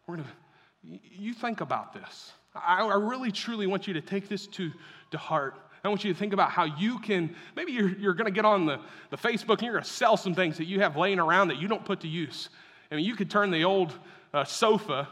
We're 0.07 0.17
going 0.17 0.27
to, 0.27 0.99
you 1.19 1.35
think 1.35 1.61
about 1.61 1.93
this. 1.93 2.33
I, 2.67 2.85
I 2.85 2.95
really, 2.97 3.33
truly 3.33 3.67
want 3.67 3.87
you 3.87 3.95
to 3.95 4.01
take 4.01 4.29
this 4.29 4.47
to, 4.49 4.73
to 5.11 5.19
heart. 5.19 5.55
I 5.85 5.89
want 5.89 6.05
you 6.05 6.13
to 6.13 6.19
think 6.19 6.33
about 6.33 6.51
how 6.51 6.65
you 6.65 6.99
can, 6.99 7.35
maybe 7.57 7.73
you're, 7.73 7.91
you're 7.91 8.15
going 8.15 8.27
to 8.27 8.33
get 8.33 8.45
on 8.45 8.67
the, 8.67 8.81
the 9.11 9.17
Facebook 9.17 9.59
and 9.59 9.63
you're 9.63 9.75
going 9.75 9.85
to 9.85 9.91
sell 9.91 10.17
some 10.17 10.35
things 10.35 10.57
that 10.59 10.67
you 10.67 10.81
have 10.81 10.97
laying 10.97 11.19
around 11.19 11.49
that 11.49 11.59
you 11.59 11.69
don't 11.69 11.85
put 11.85 12.01
to 12.01 12.09
use. 12.09 12.51
I 12.91 12.97
mean, 12.97 13.05
you 13.05 13.15
could 13.15 13.31
turn 13.31 13.51
the 13.51 13.65
old 13.65 13.97
uh, 14.35 14.45
sofa 14.45 15.09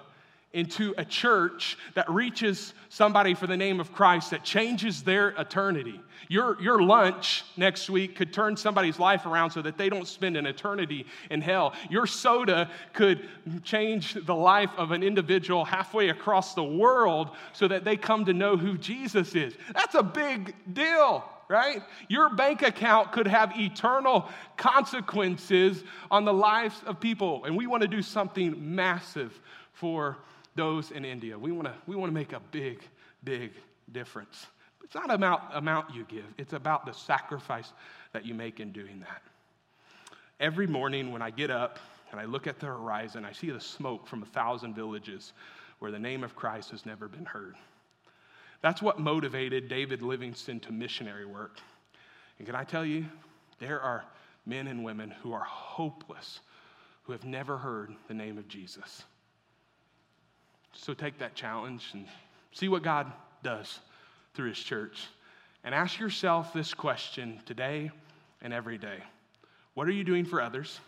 into 0.56 0.94
a 0.96 1.04
church 1.04 1.76
that 1.94 2.10
reaches 2.10 2.72
somebody 2.88 3.34
for 3.34 3.46
the 3.46 3.56
name 3.58 3.78
of 3.78 3.92
Christ, 3.92 4.30
that 4.30 4.42
changes 4.42 5.02
their 5.02 5.28
eternity. 5.38 6.00
Your, 6.28 6.60
your 6.62 6.80
lunch 6.82 7.44
next 7.58 7.90
week 7.90 8.16
could 8.16 8.32
turn 8.32 8.56
somebody's 8.56 8.98
life 8.98 9.26
around 9.26 9.50
so 9.50 9.60
that 9.60 9.76
they 9.76 9.90
don't 9.90 10.08
spend 10.08 10.34
an 10.34 10.46
eternity 10.46 11.04
in 11.30 11.42
hell. 11.42 11.74
Your 11.90 12.06
soda 12.06 12.70
could 12.94 13.28
change 13.64 14.14
the 14.14 14.34
life 14.34 14.70
of 14.78 14.92
an 14.92 15.02
individual 15.02 15.66
halfway 15.66 16.08
across 16.08 16.54
the 16.54 16.64
world 16.64 17.32
so 17.52 17.68
that 17.68 17.84
they 17.84 17.98
come 17.98 18.24
to 18.24 18.32
know 18.32 18.56
who 18.56 18.78
Jesus 18.78 19.34
is. 19.34 19.54
That's 19.74 19.94
a 19.94 20.02
big 20.02 20.54
deal 20.72 21.22
right? 21.48 21.80
Your 22.08 22.34
bank 22.34 22.62
account 22.62 23.12
could 23.12 23.28
have 23.28 23.52
eternal 23.56 24.28
consequences 24.56 25.84
on 26.10 26.24
the 26.24 26.32
lives 26.32 26.74
of 26.86 26.98
people. 26.98 27.44
And 27.44 27.56
we 27.56 27.68
want 27.68 27.82
to 27.82 27.88
do 27.88 28.02
something 28.02 28.74
massive 28.74 29.40
for 29.72 30.16
those 30.56 30.90
in 30.90 31.04
India. 31.04 31.38
We 31.38 31.52
want 31.52 31.68
to 31.68 31.74
we 31.86 31.96
want 31.96 32.10
to 32.10 32.14
make 32.14 32.32
a 32.32 32.40
big, 32.50 32.82
big 33.24 33.52
difference. 33.92 34.46
It's 34.82 34.94
not 34.94 35.12
about 35.12 35.50
amount 35.52 35.94
you 35.94 36.04
give, 36.04 36.24
it's 36.38 36.52
about 36.52 36.86
the 36.86 36.92
sacrifice 36.92 37.72
that 38.12 38.24
you 38.24 38.34
make 38.34 38.60
in 38.60 38.72
doing 38.72 39.00
that. 39.00 39.22
Every 40.38 40.66
morning 40.66 41.12
when 41.12 41.22
I 41.22 41.30
get 41.30 41.50
up 41.50 41.78
and 42.12 42.20
I 42.20 42.24
look 42.24 42.46
at 42.46 42.60
the 42.60 42.66
horizon, 42.66 43.24
I 43.24 43.32
see 43.32 43.50
the 43.50 43.60
smoke 43.60 44.06
from 44.06 44.22
a 44.22 44.26
thousand 44.26 44.74
villages 44.74 45.32
where 45.78 45.90
the 45.90 45.98
name 45.98 46.22
of 46.22 46.36
Christ 46.36 46.70
has 46.70 46.86
never 46.86 47.08
been 47.08 47.24
heard. 47.24 47.56
That's 48.62 48.80
what 48.80 48.98
motivated 48.98 49.68
David 49.68 50.02
Livingstone 50.02 50.60
to 50.60 50.72
missionary 50.72 51.26
work. 51.26 51.58
And 52.38 52.46
can 52.46 52.56
I 52.56 52.64
tell 52.64 52.84
you, 52.84 53.06
there 53.58 53.80
are 53.80 54.04
men 54.46 54.66
and 54.68 54.84
women 54.84 55.10
who 55.22 55.32
are 55.32 55.44
hopeless, 55.44 56.40
who 57.02 57.12
have 57.12 57.24
never 57.24 57.58
heard 57.58 57.94
the 58.08 58.14
name 58.14 58.38
of 58.38 58.48
Jesus. 58.48 59.04
So 60.76 60.94
take 60.94 61.18
that 61.18 61.34
challenge 61.34 61.90
and 61.92 62.06
see 62.52 62.68
what 62.68 62.82
God 62.82 63.10
does 63.42 63.80
through 64.34 64.50
His 64.50 64.58
church. 64.58 65.06
And 65.64 65.74
ask 65.74 65.98
yourself 65.98 66.52
this 66.52 66.74
question 66.74 67.40
today 67.44 67.90
and 68.42 68.52
every 68.52 68.78
day 68.78 68.98
What 69.74 69.88
are 69.88 69.92
you 69.92 70.04
doing 70.04 70.24
for 70.24 70.40
others? 70.40 70.80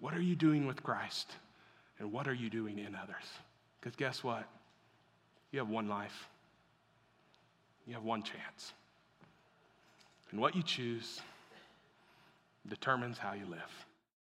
What 0.00 0.14
are 0.14 0.20
you 0.20 0.34
doing 0.34 0.66
with 0.66 0.82
Christ? 0.82 1.30
And 1.98 2.12
what 2.12 2.26
are 2.26 2.34
you 2.34 2.50
doing 2.50 2.78
in 2.78 2.96
others? 2.96 3.24
Because 3.80 3.94
guess 3.94 4.24
what? 4.24 4.48
You 5.52 5.60
have 5.60 5.68
one 5.68 5.88
life, 5.88 6.28
you 7.86 7.94
have 7.94 8.02
one 8.02 8.22
chance. 8.22 8.72
And 10.30 10.40
what 10.40 10.56
you 10.56 10.62
choose 10.62 11.20
determines 12.66 13.18
how 13.18 13.34
you 13.34 13.44
live. 13.46 13.86